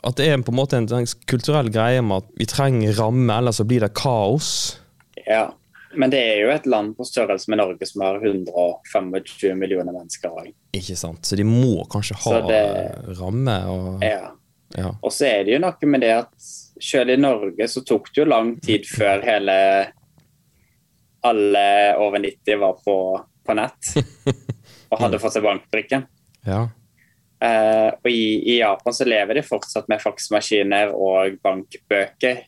[0.06, 3.58] at det er på en måte en, kulturell greie med at vi trenger ramme, ellers
[3.62, 4.50] så blir det kaos?
[5.26, 5.48] Ja.
[5.96, 10.34] Men det er jo et land på størrelse med Norge som har 125 millioner mennesker
[10.36, 10.50] òg.
[10.76, 11.24] Ikke sant?
[11.24, 14.32] Så de må kanskje ha det- ramme og Ja.
[14.78, 14.92] ja.
[15.02, 16.34] Og så er det jo noe med det at
[16.84, 19.56] selv i Norge så tok det jo lang tid før hele
[21.26, 22.98] alle over 90 var på,
[23.48, 23.96] på nett
[24.92, 26.04] og hadde fått seg bankbrikke.
[26.46, 26.68] ja.
[27.46, 28.26] Eh, og i,
[28.56, 32.42] i Japan så lever de fortsatt med faksmaskiner og bankbøker.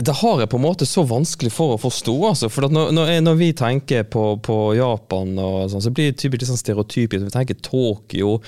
[0.00, 2.14] Det har jeg på en måte så vanskelig for å forstå.
[2.30, 5.34] Altså, for når, når, når vi tenker på, på Japan,
[5.68, 7.26] sånn, så blir det typisk sånn stereotypisk.
[7.26, 8.38] Vi tenker Tokyo,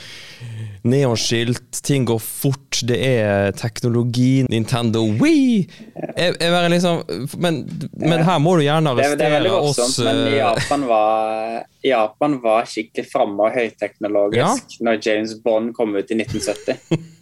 [0.89, 5.69] neonskilt, ting går fort, det er teknologi, Nintendo Wii
[6.17, 7.03] jeg, jeg liksom,
[7.39, 7.61] men,
[8.03, 9.99] men her må du gjerne Det, er- det er veldig arrestere oss.
[10.03, 16.11] men eh, Japan var, Japan var skikkelig framme og høyteknologisk når James Bond kom ut
[16.11, 17.09] i 1970.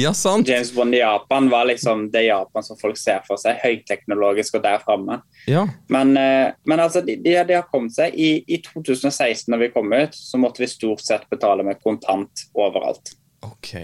[0.00, 0.48] Ja, sant?
[0.48, 4.64] James Bond i Japan var liksom det Japan som folk ser for seg, høyteknologisk og
[4.64, 5.20] der framme.
[5.50, 5.66] Ja.
[5.92, 8.16] Men, eh, men altså, de, de, har kommet seg.
[8.16, 12.46] I, I 2016, når vi kom ut, så måtte vi stort sett betale med kontant
[12.56, 13.12] overalt.
[13.44, 13.74] Ok.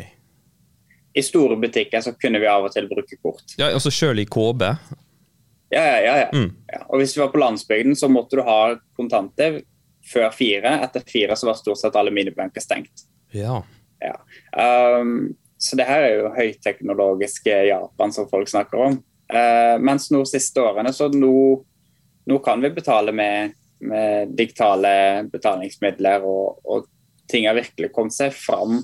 [1.17, 3.45] I store butikker så kunne vi av og til bruke kort.
[3.61, 4.65] Ja, altså sjøl i KB.
[5.73, 6.29] Ja, ja, ja, ja.
[6.33, 6.53] Mm.
[6.73, 6.83] ja.
[6.89, 9.63] Og hvis du var på landsbygden, så måtte du ha kontanter
[10.07, 10.79] før fire.
[10.85, 13.09] Etter fire så var stort sett alle minibanker stengt.
[13.35, 13.63] Ja.
[14.01, 14.15] Ja.
[15.01, 18.99] Um, så det her er jo høyteknologiske Japan som folk snakker om.
[19.33, 21.37] Uh, mens nå siste årene, så nå,
[22.29, 26.87] nå kan vi betale med, med digitale betalingsmidler, og, og
[27.31, 28.79] ting har virkelig kommet seg fram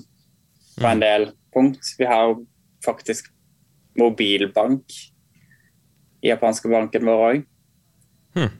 [0.79, 1.93] på en del punkt.
[1.99, 2.35] Vi har
[2.83, 3.29] faktisk
[3.99, 4.97] mobilbank
[6.23, 7.43] i japanske banken vår òg.
[8.33, 8.53] Hmm.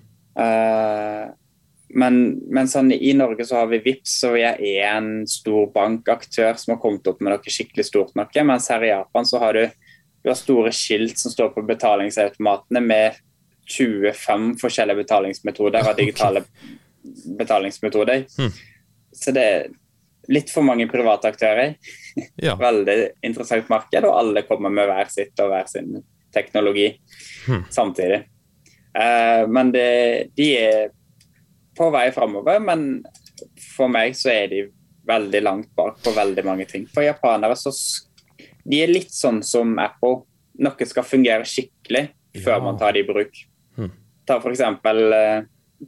[1.93, 2.19] Men,
[2.53, 6.73] mens sånn, i Norge så har vi VIPS, og vi er én stor bankaktør som
[6.73, 8.45] har kommet opp med noe skikkelig stort noe.
[8.47, 9.67] Mens her i Japan så har du,
[10.23, 13.19] du har store skilt som står på betalingsautomatene med
[13.69, 16.43] 25 forskjellige betalingsmetoder og digitale
[17.39, 18.25] betalingsmetoder.
[18.37, 18.51] Hmm.
[19.13, 19.71] Så det er
[20.33, 21.77] litt for mange private aktører.
[22.41, 22.57] ja.
[22.67, 25.97] Veldig interessant marked, og alle kommer med hver sitt og hver sin
[26.33, 26.93] teknologi
[27.45, 27.65] Hmm.
[27.69, 28.23] samtidig.
[28.95, 30.91] Uh, men det, de er
[31.77, 33.03] på vei framover, men
[33.75, 34.61] for meg så er de
[35.07, 36.85] veldig langt bak på veldig mange ting.
[36.93, 37.73] For japanere så
[38.63, 40.21] de er litt sånn som Apple.
[40.63, 42.05] Noe skal fungere skikkelig
[42.43, 42.59] før Ja.
[42.63, 43.33] man tar det i bruk.
[43.75, 43.91] Hmm.
[44.25, 45.41] Ta eksempel eh,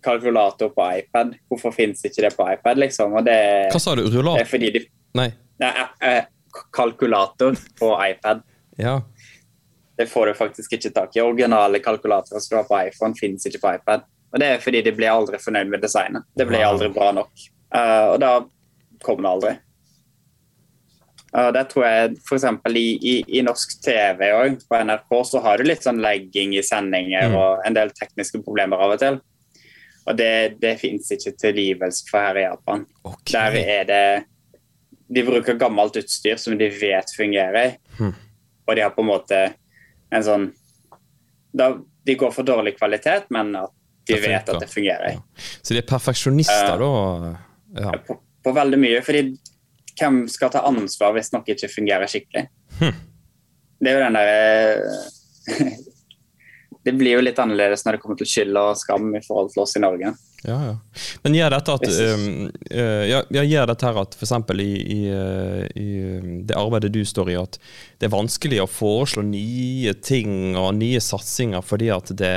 [0.04, 1.36] kalkulator på iPad.
[1.48, 3.14] Hvorfor finnes ikke det på iPad, liksom?
[3.16, 4.04] Og det, Hva sa du?
[4.10, 5.30] det er fordi de Nei.
[5.60, 5.72] Nei,
[6.76, 8.42] kalkulator på iPad.
[8.78, 9.02] Ja.
[9.98, 11.22] Det får du faktisk ikke tak i.
[11.24, 14.04] Originale kalkulatorer som du har på iPhone, finnes ikke på iPad.
[14.34, 16.26] Og Det er fordi de blir aldri fornøyd med designet.
[16.36, 17.45] Det blir aldri bra nok.
[17.76, 18.34] Eh, og da
[19.03, 19.53] kommer det aldri.
[21.36, 22.45] Uh, det tror jeg f.eks.
[22.71, 26.63] I, i, i norsk TV òg, på NRK, så har du litt sånn legging i
[26.63, 27.36] sendinger Mm.
[27.36, 29.17] og en del tekniske problemer av og til.
[30.05, 32.86] Og det, det fins ikke tilgivelse for her i Japan.
[33.03, 33.34] Okay.
[33.34, 34.05] Der er det
[35.15, 38.13] De bruker gammelt utstyr som de vet fungerer, mm.
[38.65, 39.41] og de har på en måte
[40.09, 40.47] en sånn
[41.53, 43.74] da, De går for dårlig kvalitet, men at
[44.08, 44.53] de vet funker.
[44.53, 45.18] at det fungerer.
[45.62, 47.34] Så de er perfeksjonister, uh, da?
[47.82, 47.97] Ja.
[48.08, 49.01] På, på veldig mye.
[49.06, 49.28] fordi
[49.99, 52.47] hvem skal ta ansvar hvis noe ikke fungerer skikkelig?
[52.80, 52.95] Hm.
[53.80, 55.74] Det er jo den derre
[56.86, 59.64] Det blir jo litt annerledes når det kommer til skyld og skam i forhold til
[59.64, 60.12] oss i Norge.
[60.45, 60.74] Ja, ja.
[61.24, 62.26] Men gjør dette at um,
[62.70, 64.34] uh, ja, ja, gjør dette her at f.eks.
[64.62, 64.99] I, i,
[65.82, 65.88] i
[66.20, 67.58] um, det arbeidet du står i, at
[67.97, 72.36] det er vanskelig å foreslå nye ting og nye satsinger fordi at det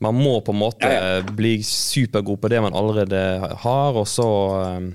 [0.00, 3.18] Man må på en måte Ja, bli supergod på det man allerede
[3.62, 4.26] har, og så
[4.78, 4.86] um,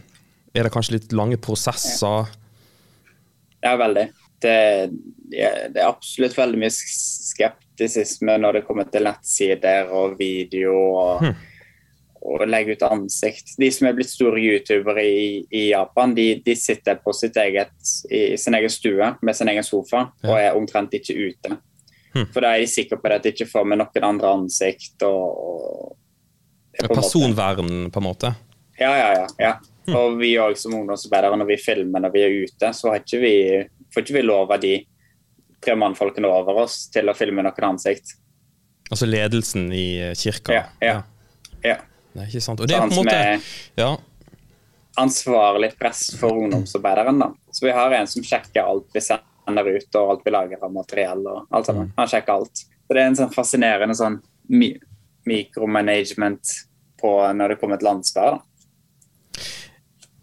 [0.56, 2.26] er det kanskje litt lange prosesser.
[3.62, 4.08] Ja, veldig.
[4.42, 4.56] Det,
[5.32, 5.44] det
[5.82, 11.36] er absolutt veldig mye skeptisisme når det kommer til nettsider og video og, Hm.
[12.26, 13.54] og legge ut ansikt.
[13.62, 17.74] De som er blitt store youtubere i, i Japan, de, de sitter på sitt eget,
[18.10, 20.30] i sin egen stue med sin egen sofa Ja.
[20.32, 21.58] og er omtrent ikke ute.
[22.16, 22.26] Hm.
[22.32, 25.04] For da er de sikre på at de ikke får med noen andre ansikt.
[25.04, 25.96] og,
[26.80, 28.34] og på Personvern, måte- på en måte.
[28.80, 29.28] ja, ja, ja.
[29.40, 29.54] ja.
[29.96, 33.20] Og vi òg som ungdomsarbeidere, når vi filmer når vi er ute, så har ikke
[33.22, 33.34] vi,
[33.94, 34.72] får ikke vi lov av de
[35.62, 38.16] tre mannfolkene over oss til å filme noen ansikt.
[38.90, 40.54] Altså ledelsen i uh, kirka.
[40.54, 40.96] Ja, ja.
[41.66, 41.78] Ja.
[42.16, 42.60] Nei, ikke sant.
[42.62, 43.22] Og det er på en måte
[43.78, 43.92] Ja.
[44.98, 47.20] ansvarlig press for ungdomsarbeideren.
[47.20, 47.34] da.
[47.52, 50.74] Så vi har en som sjekker alt vi sender ut, og alt vi lager av
[50.74, 51.26] materiell.
[51.28, 51.92] og alt sammen.
[51.98, 52.56] Han sjekker alt.
[52.56, 54.76] Så Det er en sånn fascinerende sånn mi
[55.26, 56.52] mikromanagement
[57.02, 58.36] på når det kommer til ansvar.
[58.38, 58.42] da.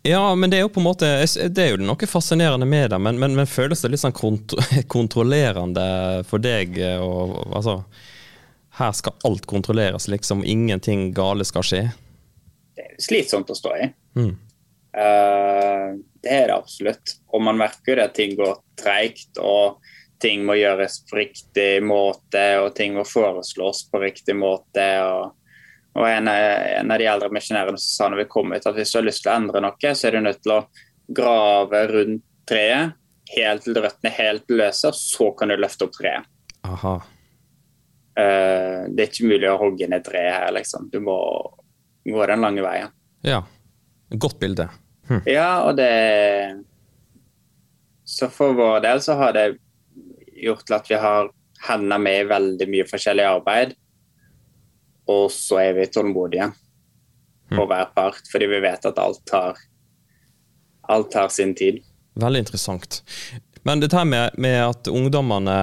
[0.02, 1.08] Ja, men det er jo på en måte
[1.54, 4.54] Det er jo noe fascinerende med det, men, men, men føles det litt sånn kont
[4.90, 6.78] kontrollerende for deg?
[6.78, 7.82] eh, Og, altså,
[8.78, 10.44] her skal alt kontrolleres, liksom.
[10.44, 11.82] Ingenting gale skal skje.
[12.74, 13.88] Det er slitsomt å stå i.
[14.16, 14.32] Mm.
[14.96, 15.88] Eh,
[16.22, 17.16] det er det absolutt.
[17.34, 19.82] Og man merker jo at ting går treigt, og
[20.22, 24.88] ting må gjøres på riktig måte, og ting må foreslås på riktig måte.
[25.04, 25.38] og
[25.92, 28.96] og en, en av de eldre misjonærene sa når vi kom ut at hvis du
[28.96, 30.62] har lyst til å endre noe, så er du nødt til å
[31.12, 32.94] grave rundt treet
[33.36, 36.28] helt til røttene er helt løse, og så kan du løfte opp treet.
[36.68, 36.94] Aha.
[38.12, 40.90] Uh, det er ikke mulig å hogge ned treet her, liksom.
[40.92, 41.16] Du må
[42.04, 42.92] gå den lange veien.
[43.24, 43.42] Ja.
[44.12, 44.68] Godt bilde.
[45.12, 45.20] Hm.
[45.28, 45.92] Ja, og det
[48.08, 49.46] Så for vår del så har det
[50.42, 51.30] gjort til at vi har
[51.68, 53.76] henda med i veldig mye forskjellig arbeid.
[55.12, 56.50] Og så er vi tålmodige
[57.52, 59.58] på hver part, fordi vi vet at alt tar,
[60.88, 61.82] alt tar sin tid.
[62.20, 63.02] Veldig interessant.
[63.62, 65.54] Men dette her med, med at ungdommene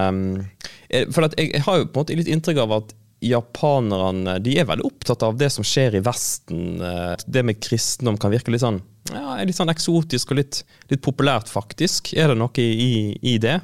[0.88, 4.38] eh, For at jeg, jeg har jo på en måte litt inntrykk av at japanerne
[4.40, 6.80] de er veldig opptatt av det som skjer i Vesten.
[6.82, 8.80] eh, Det med kristendom kan virke litt sånn,
[9.14, 12.14] ja, litt sånn eksotisk og litt, litt populært, faktisk.
[12.18, 13.60] Er det noe i, i det?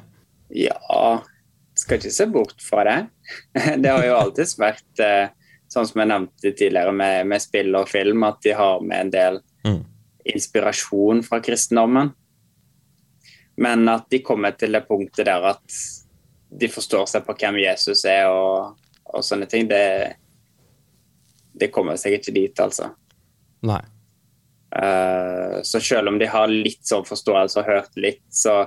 [0.54, 1.18] Ja,
[1.76, 3.00] skal ikke se bort fra det.
[3.82, 5.28] Det har jo alltid vært eh,
[5.72, 9.14] sånn som jeg nevnte tidligere med, med spill og film, at de har med en
[9.14, 9.84] del Mm.
[10.24, 12.12] inspirasjon fra kristendommen.
[13.56, 15.78] Men at de kommer til det punktet der at
[16.60, 18.76] de forstår seg på hvem Jesus er og,
[19.10, 20.14] og sånne ting, det,
[21.50, 22.92] det kommer seg ikke dit, altså.
[23.66, 23.80] Nei.
[24.74, 28.64] Eh, så selv om de har litt sånn forståelse og hørt litt, så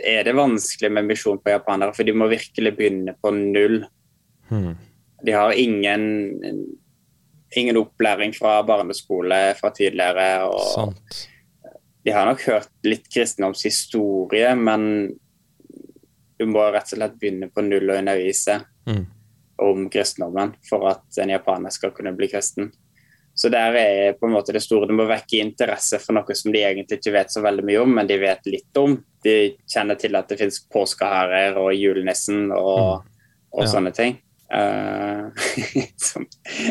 [0.00, 3.82] er det vanskelig med misjon på japanere, for de må virkelig begynne på null.
[4.48, 4.74] Hmm.
[5.24, 6.04] De har ingen,
[7.56, 10.30] ingen opplæring fra barneskole fra tidligere.
[10.48, 11.26] og Sant.
[12.04, 14.86] De har nok hørt litt kristendomshistorie, men
[16.40, 19.04] du må rett og slett begynne på null og undervise Mm.
[19.58, 22.72] om kristendommen for at en japaner skal kunne bli kristen.
[23.34, 24.86] Så der er på en måte det store.
[24.90, 27.94] Det må vekke interesse for noe som de egentlig ikke vet så veldig mye om,
[27.94, 28.98] men de vet litt om.
[29.24, 29.36] De
[29.70, 33.06] kjenner til at det finnes påskeharer og julenissen og,
[33.52, 33.70] og Ja.
[33.70, 34.18] sånne ting.
[34.52, 36.26] Eh, som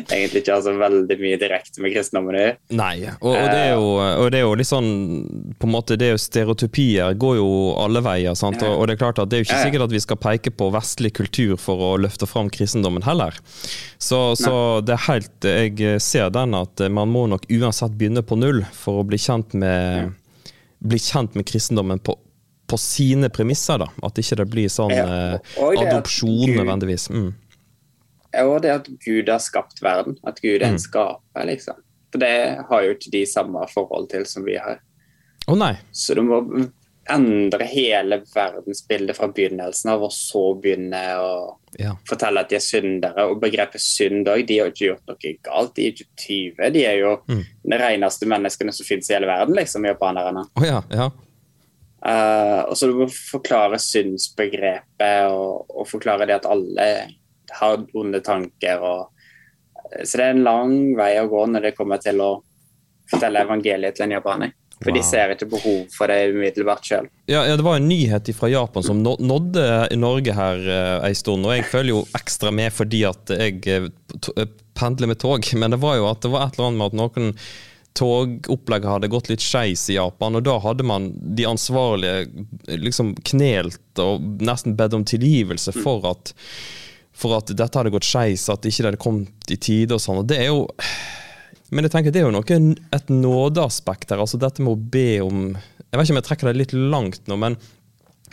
[0.09, 2.57] egentlig ikke har så veldig mye direkte med kristendommen å gjøre.
[2.80, 4.91] Nei, og, og, det jo, og det er jo litt sånn
[5.59, 7.49] på en måte, det er jo Stereotypier går jo
[7.80, 8.38] alle veier.
[8.39, 8.61] sant?
[8.65, 10.53] Og, og det er klart at det er jo ikke sikkert at vi skal peke
[10.61, 13.36] på vestlig kultur for å løfte fram kristendommen heller.
[13.97, 14.53] Så, så
[14.86, 19.01] det er helt Jeg ser den at man må nok uansett begynne på null for
[19.01, 20.15] å bli kjent med,
[20.80, 22.15] bli kjent med kristendommen på,
[22.69, 23.82] på sine premisser.
[23.82, 25.05] da, At ikke det blir sånn Ja,
[25.38, 27.09] eh, adopsjon nødvendigvis.
[27.13, 27.32] Mm.
[28.38, 30.17] Og det at Gud har skapt verden.
[30.27, 30.73] At Gud er Mm.
[30.73, 31.75] en skaper, liksom.
[32.11, 34.80] For det har jo ikke de samme forhold til som vi har.
[35.47, 35.77] Å nei.
[35.91, 36.69] Så du må
[37.09, 41.95] endre hele verdensbildet fra begynnelsen av, og så begynne å Ja.
[42.07, 43.17] fortelle at de er syndere.
[43.32, 45.73] Og begrepet synd òg, de har ikke gjort noe galt.
[45.75, 46.71] De er ikke tyve.
[46.73, 47.45] De er jo Mm.
[47.65, 50.45] de reneste menneskene som finnes i hele verden, liksom, japanerne.
[50.55, 50.84] Å ja.
[50.91, 51.09] ja.
[52.01, 56.86] Uh, og så du må forklare synsbegrepet og, og forklare det at alle
[57.59, 58.83] har onde tanker.
[58.83, 59.09] Og,
[60.03, 62.31] så det er en lang vei å gå når det kommer til å
[63.09, 64.55] fortelle evangeliet til en japaner.
[64.79, 67.07] For de ser ikke behov for det umiddelbart sjøl.
[67.27, 69.65] Ja, ja, Det var en nyhet fra Japan som nådde
[69.99, 71.43] Norge her uh, en stund.
[71.43, 73.89] Og jeg følger jo ekstra med fordi at jeg eh,
[74.39, 75.43] eh, pendler med tog.
[75.59, 77.35] Men det var jo at det var et eller annet med at noen
[77.99, 80.39] togopplegget hadde gått litt skeis i Japan.
[80.39, 86.31] Og da hadde man de ansvarlige liksom knelt og nesten bedt om tilgivelse for at
[87.20, 90.22] for at dette hadde gått skeis, at ikke det hadde kommet i tide og sånn.
[90.22, 90.61] Og det er jo
[91.70, 92.59] men jeg tenker det er jo noe,
[92.97, 94.22] et nådeaspekt her.
[94.24, 97.30] altså Dette med å be om Jeg vet ikke om jeg trekker det litt langt
[97.30, 97.57] nå, men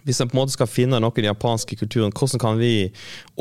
[0.06, 2.92] hvis en på en måte skal finne noe i den japanske kulturen, hvordan kan vi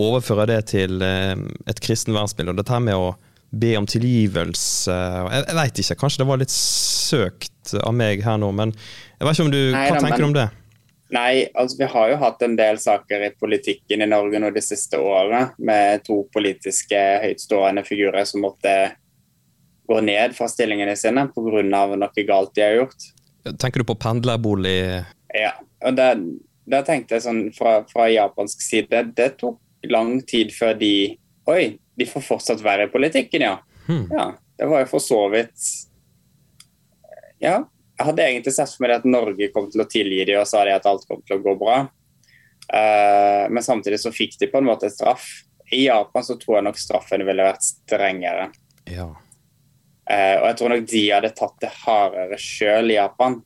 [0.02, 1.36] overføre det til eh,
[1.70, 2.56] et kristen verdensbilde?
[2.56, 3.12] Og dette med å
[3.56, 8.39] be om tilgivelse Jeg, jeg veit ikke, kanskje det var litt søkt av meg her
[8.41, 10.48] nå, men jeg vet ikke om du Nei Hva tenker du om det?
[11.14, 14.64] Nei, altså vi har jo hatt en del saker i politikken i Norge nå de
[14.64, 18.74] siste årene, med to politiske høytstående figurer som måtte
[19.86, 21.62] gå ned fra stillingene sine pga.
[21.70, 23.12] noe galt de har gjort.
[23.62, 25.51] Tenker du på pendlerbolig Ja,
[25.86, 26.18] og der,
[26.66, 29.60] der tenkte jeg sånn fra, fra japansk side Det tok
[29.91, 33.60] lang tid før de Oi, de får fortsatt være i politikken, ja.
[33.86, 34.08] Hmm.
[34.10, 35.70] Ja, Det var jo for så vidt
[37.43, 37.60] Ja.
[37.96, 40.66] Jeg hadde egentlig sett for meg at Norge kom til å tilgi dem og sa
[40.68, 41.78] de at alt kom til å gå bra.
[42.66, 45.28] Uh, men samtidig så fikk de på en måte straff.
[45.72, 48.50] I Japan så tror jeg nok straffen ville vært strengere.
[48.89, 49.08] Ja.
[50.06, 53.39] Uh, og jeg tror nok de hadde tatt det hardere sjøl i Japan.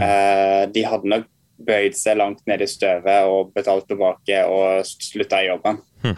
[0.00, 1.28] Eh, de hadde nok
[1.62, 5.78] bøyd seg langt ned i støvet og betalt tilbake og slutta i jobben.
[6.02, 6.16] Mm.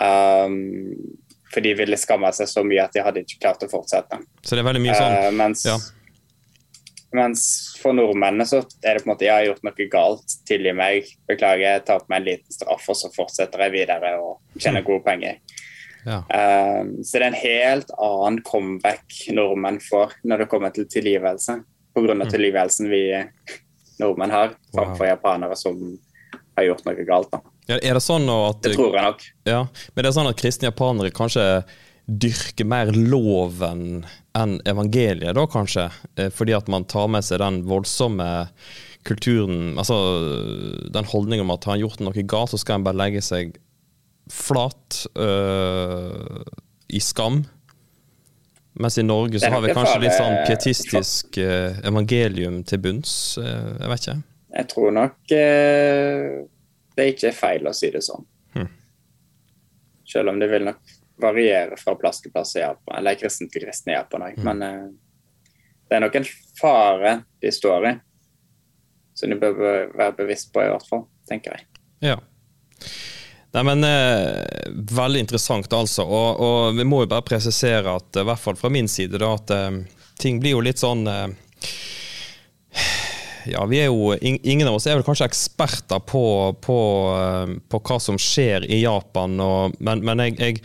[0.00, 0.58] Um,
[1.50, 4.20] for de ville skamme seg så mye at de hadde ikke klart å fortsette.
[4.44, 5.78] Så det er veldig mye sånn mens, ja.
[7.16, 7.44] Mens
[7.80, 11.08] for nordmennene så er det på en måte jeg har gjort noe galt, tilgi meg,
[11.30, 14.86] beklager, jeg tar på meg en liten straff, og så fortsetter jeg videre og tjener
[14.86, 15.40] gode penger.
[16.06, 16.20] ja.
[16.30, 21.60] Um, så det er en helt annen comeback nordmenn får når det kommer til tilgivelse.
[21.90, 23.02] På grunn av tilgivelsen vi
[24.00, 25.80] nordmenn har, framfor japanere som
[26.56, 27.32] har gjort noe galt.
[27.32, 27.42] da.
[27.70, 29.24] Ja, Er det sånn at Det tror jeg nok.
[29.46, 29.60] Ja,
[29.94, 31.44] men det er sånn at kristne japanere kanskje
[32.10, 34.04] dyrker mer loven
[34.36, 35.88] enn evangeliet, da kanskje?
[36.16, 38.48] Eh, Fordi at man tar med seg den voldsomme
[39.06, 39.96] kulturen, altså
[40.92, 43.54] den holdningen om at har han gjort noe galt, så skal han bare legge seg
[44.30, 46.42] flat øh,
[46.92, 47.40] i skam.
[48.80, 53.14] Mens i Norge så har vi kanskje litt sånn pietistisk øh, evangelium til bunns.
[53.40, 54.18] Øh, Jeg vet ikke.
[54.60, 58.24] Jeg tror nok det ikke er feil å si det sånn.
[58.54, 58.70] Hmm.
[60.10, 63.66] Selv om det vil nok variere fra plass til plass i Japan, eller kristen til
[63.66, 64.40] kristen i Japan òg.
[64.46, 64.88] Men uh,
[65.90, 66.28] det er nok en
[66.60, 67.94] fare de står i,
[69.18, 69.56] som de bør
[69.96, 71.66] være bevisst på, i hvert fall, tenker jeg.
[72.12, 72.18] Ja.
[73.50, 76.06] Nei, men eh, Veldig interessant, altså.
[76.06, 79.32] Og, og vi må jo bare presisere at i hvert fall fra min side da,
[79.34, 79.80] at eh,
[80.22, 81.26] ting blir jo litt sånn eh,
[83.50, 86.24] Ja, vi er jo Ingen av oss er vel kanskje eksperter på,
[86.62, 86.78] på,
[87.18, 90.62] eh, på hva som skjer i Japan, og, men, men jeg, jeg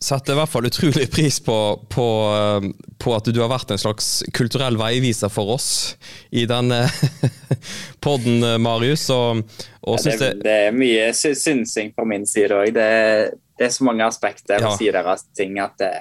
[0.00, 1.56] setter i hvert fall utrolig pris på,
[1.90, 2.68] på, eh,
[3.02, 5.96] på at du har vært en slags kulturell veiviser for oss
[6.30, 6.84] i denne
[8.04, 9.08] podden, Marius.
[9.14, 9.42] Og,
[9.82, 12.70] og Ja, det, det er mye synsing fra min side òg.
[12.76, 12.88] Det,
[13.58, 14.70] det er så mange aspekter Ja.
[14.70, 15.92] og sider av ting at det,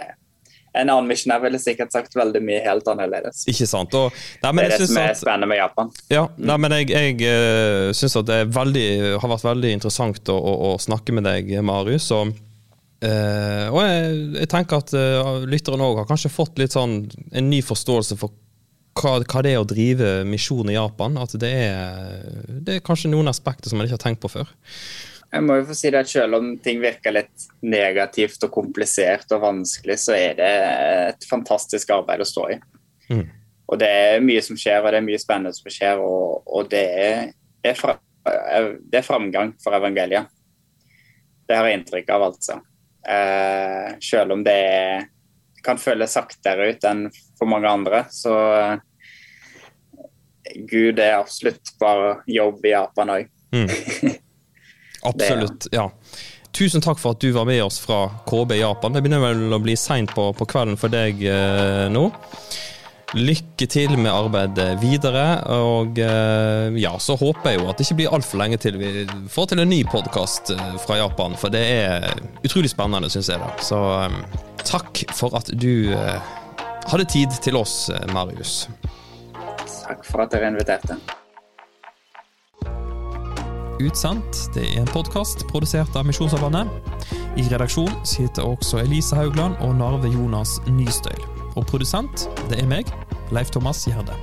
[0.78, 3.48] en annen misjonær ville sikkert sagt veldig mye helt annerledes.
[3.50, 3.96] Ikke sant?
[3.98, 5.90] Og, nei, Det er det som er at, spennende med Japan.
[6.14, 8.90] ja, nei, men jeg, jeg syns synes at det veldig,
[9.24, 12.12] har vært veldig interessant å, å, å snakke med deg, Marius.
[12.14, 12.36] Og,
[13.06, 17.50] eh, og jeg, jeg tenker at uh, lytteren òg har kanskje fått litt sånn en
[17.52, 18.34] ny forståelse for
[18.98, 21.20] hva, hva det er å drive misjon i Japan.
[21.22, 24.52] At det er, det er kanskje noen aspekter som man ikke har tenkt på før.
[25.28, 29.34] Jeg må jo få si det at Selv om ting virker litt negativt og komplisert
[29.36, 30.54] og vanskelig, så er det
[31.12, 32.58] et fantastisk arbeid å stå i.
[33.12, 33.26] Mm.
[33.68, 36.70] Og det er mye som skjer, og det er mye spennende som skjer, og, og
[36.72, 37.26] det, er,
[37.68, 40.32] er fra, det er framgang for evangeliet.
[41.48, 42.62] Det har jeg inntrykk av, altså.
[43.08, 45.08] Eh, selv om det
[45.64, 47.08] kan føles saktere ut enn
[47.40, 48.78] for mange andre, så eh,
[50.68, 53.30] Gud er absolutt bare jobb i Japan òg.
[55.08, 55.86] Absolutt, ja.
[56.52, 58.96] Tusen takk for at du var med oss fra KB Japan.
[58.96, 62.08] Det begynner vel å bli seint på, på kvelden for deg eh, nå.
[63.16, 67.96] Lykke til med arbeidet videre, og eh, ja, så håper jeg jo at det ikke
[68.02, 68.90] blir altfor lenge til vi
[69.32, 72.10] får til en ny podkast eh, fra Japan, for det er
[72.44, 73.40] utrolig spennende, syns jeg.
[73.40, 73.54] da.
[73.64, 74.18] Så eh,
[74.60, 78.66] takk for at du hadde tid til oss, Marius.
[79.64, 81.00] Takk for at dere inviterte.
[83.80, 86.68] Utsendt det er en podkast produsert av Misjonssambandet.
[87.40, 91.37] I redaksjon sitter også Elise Haugland og Narve Jonas Nystøyl.
[91.58, 92.92] Og produsent, det er meg,
[93.34, 94.14] Leif Thomas Gjerde.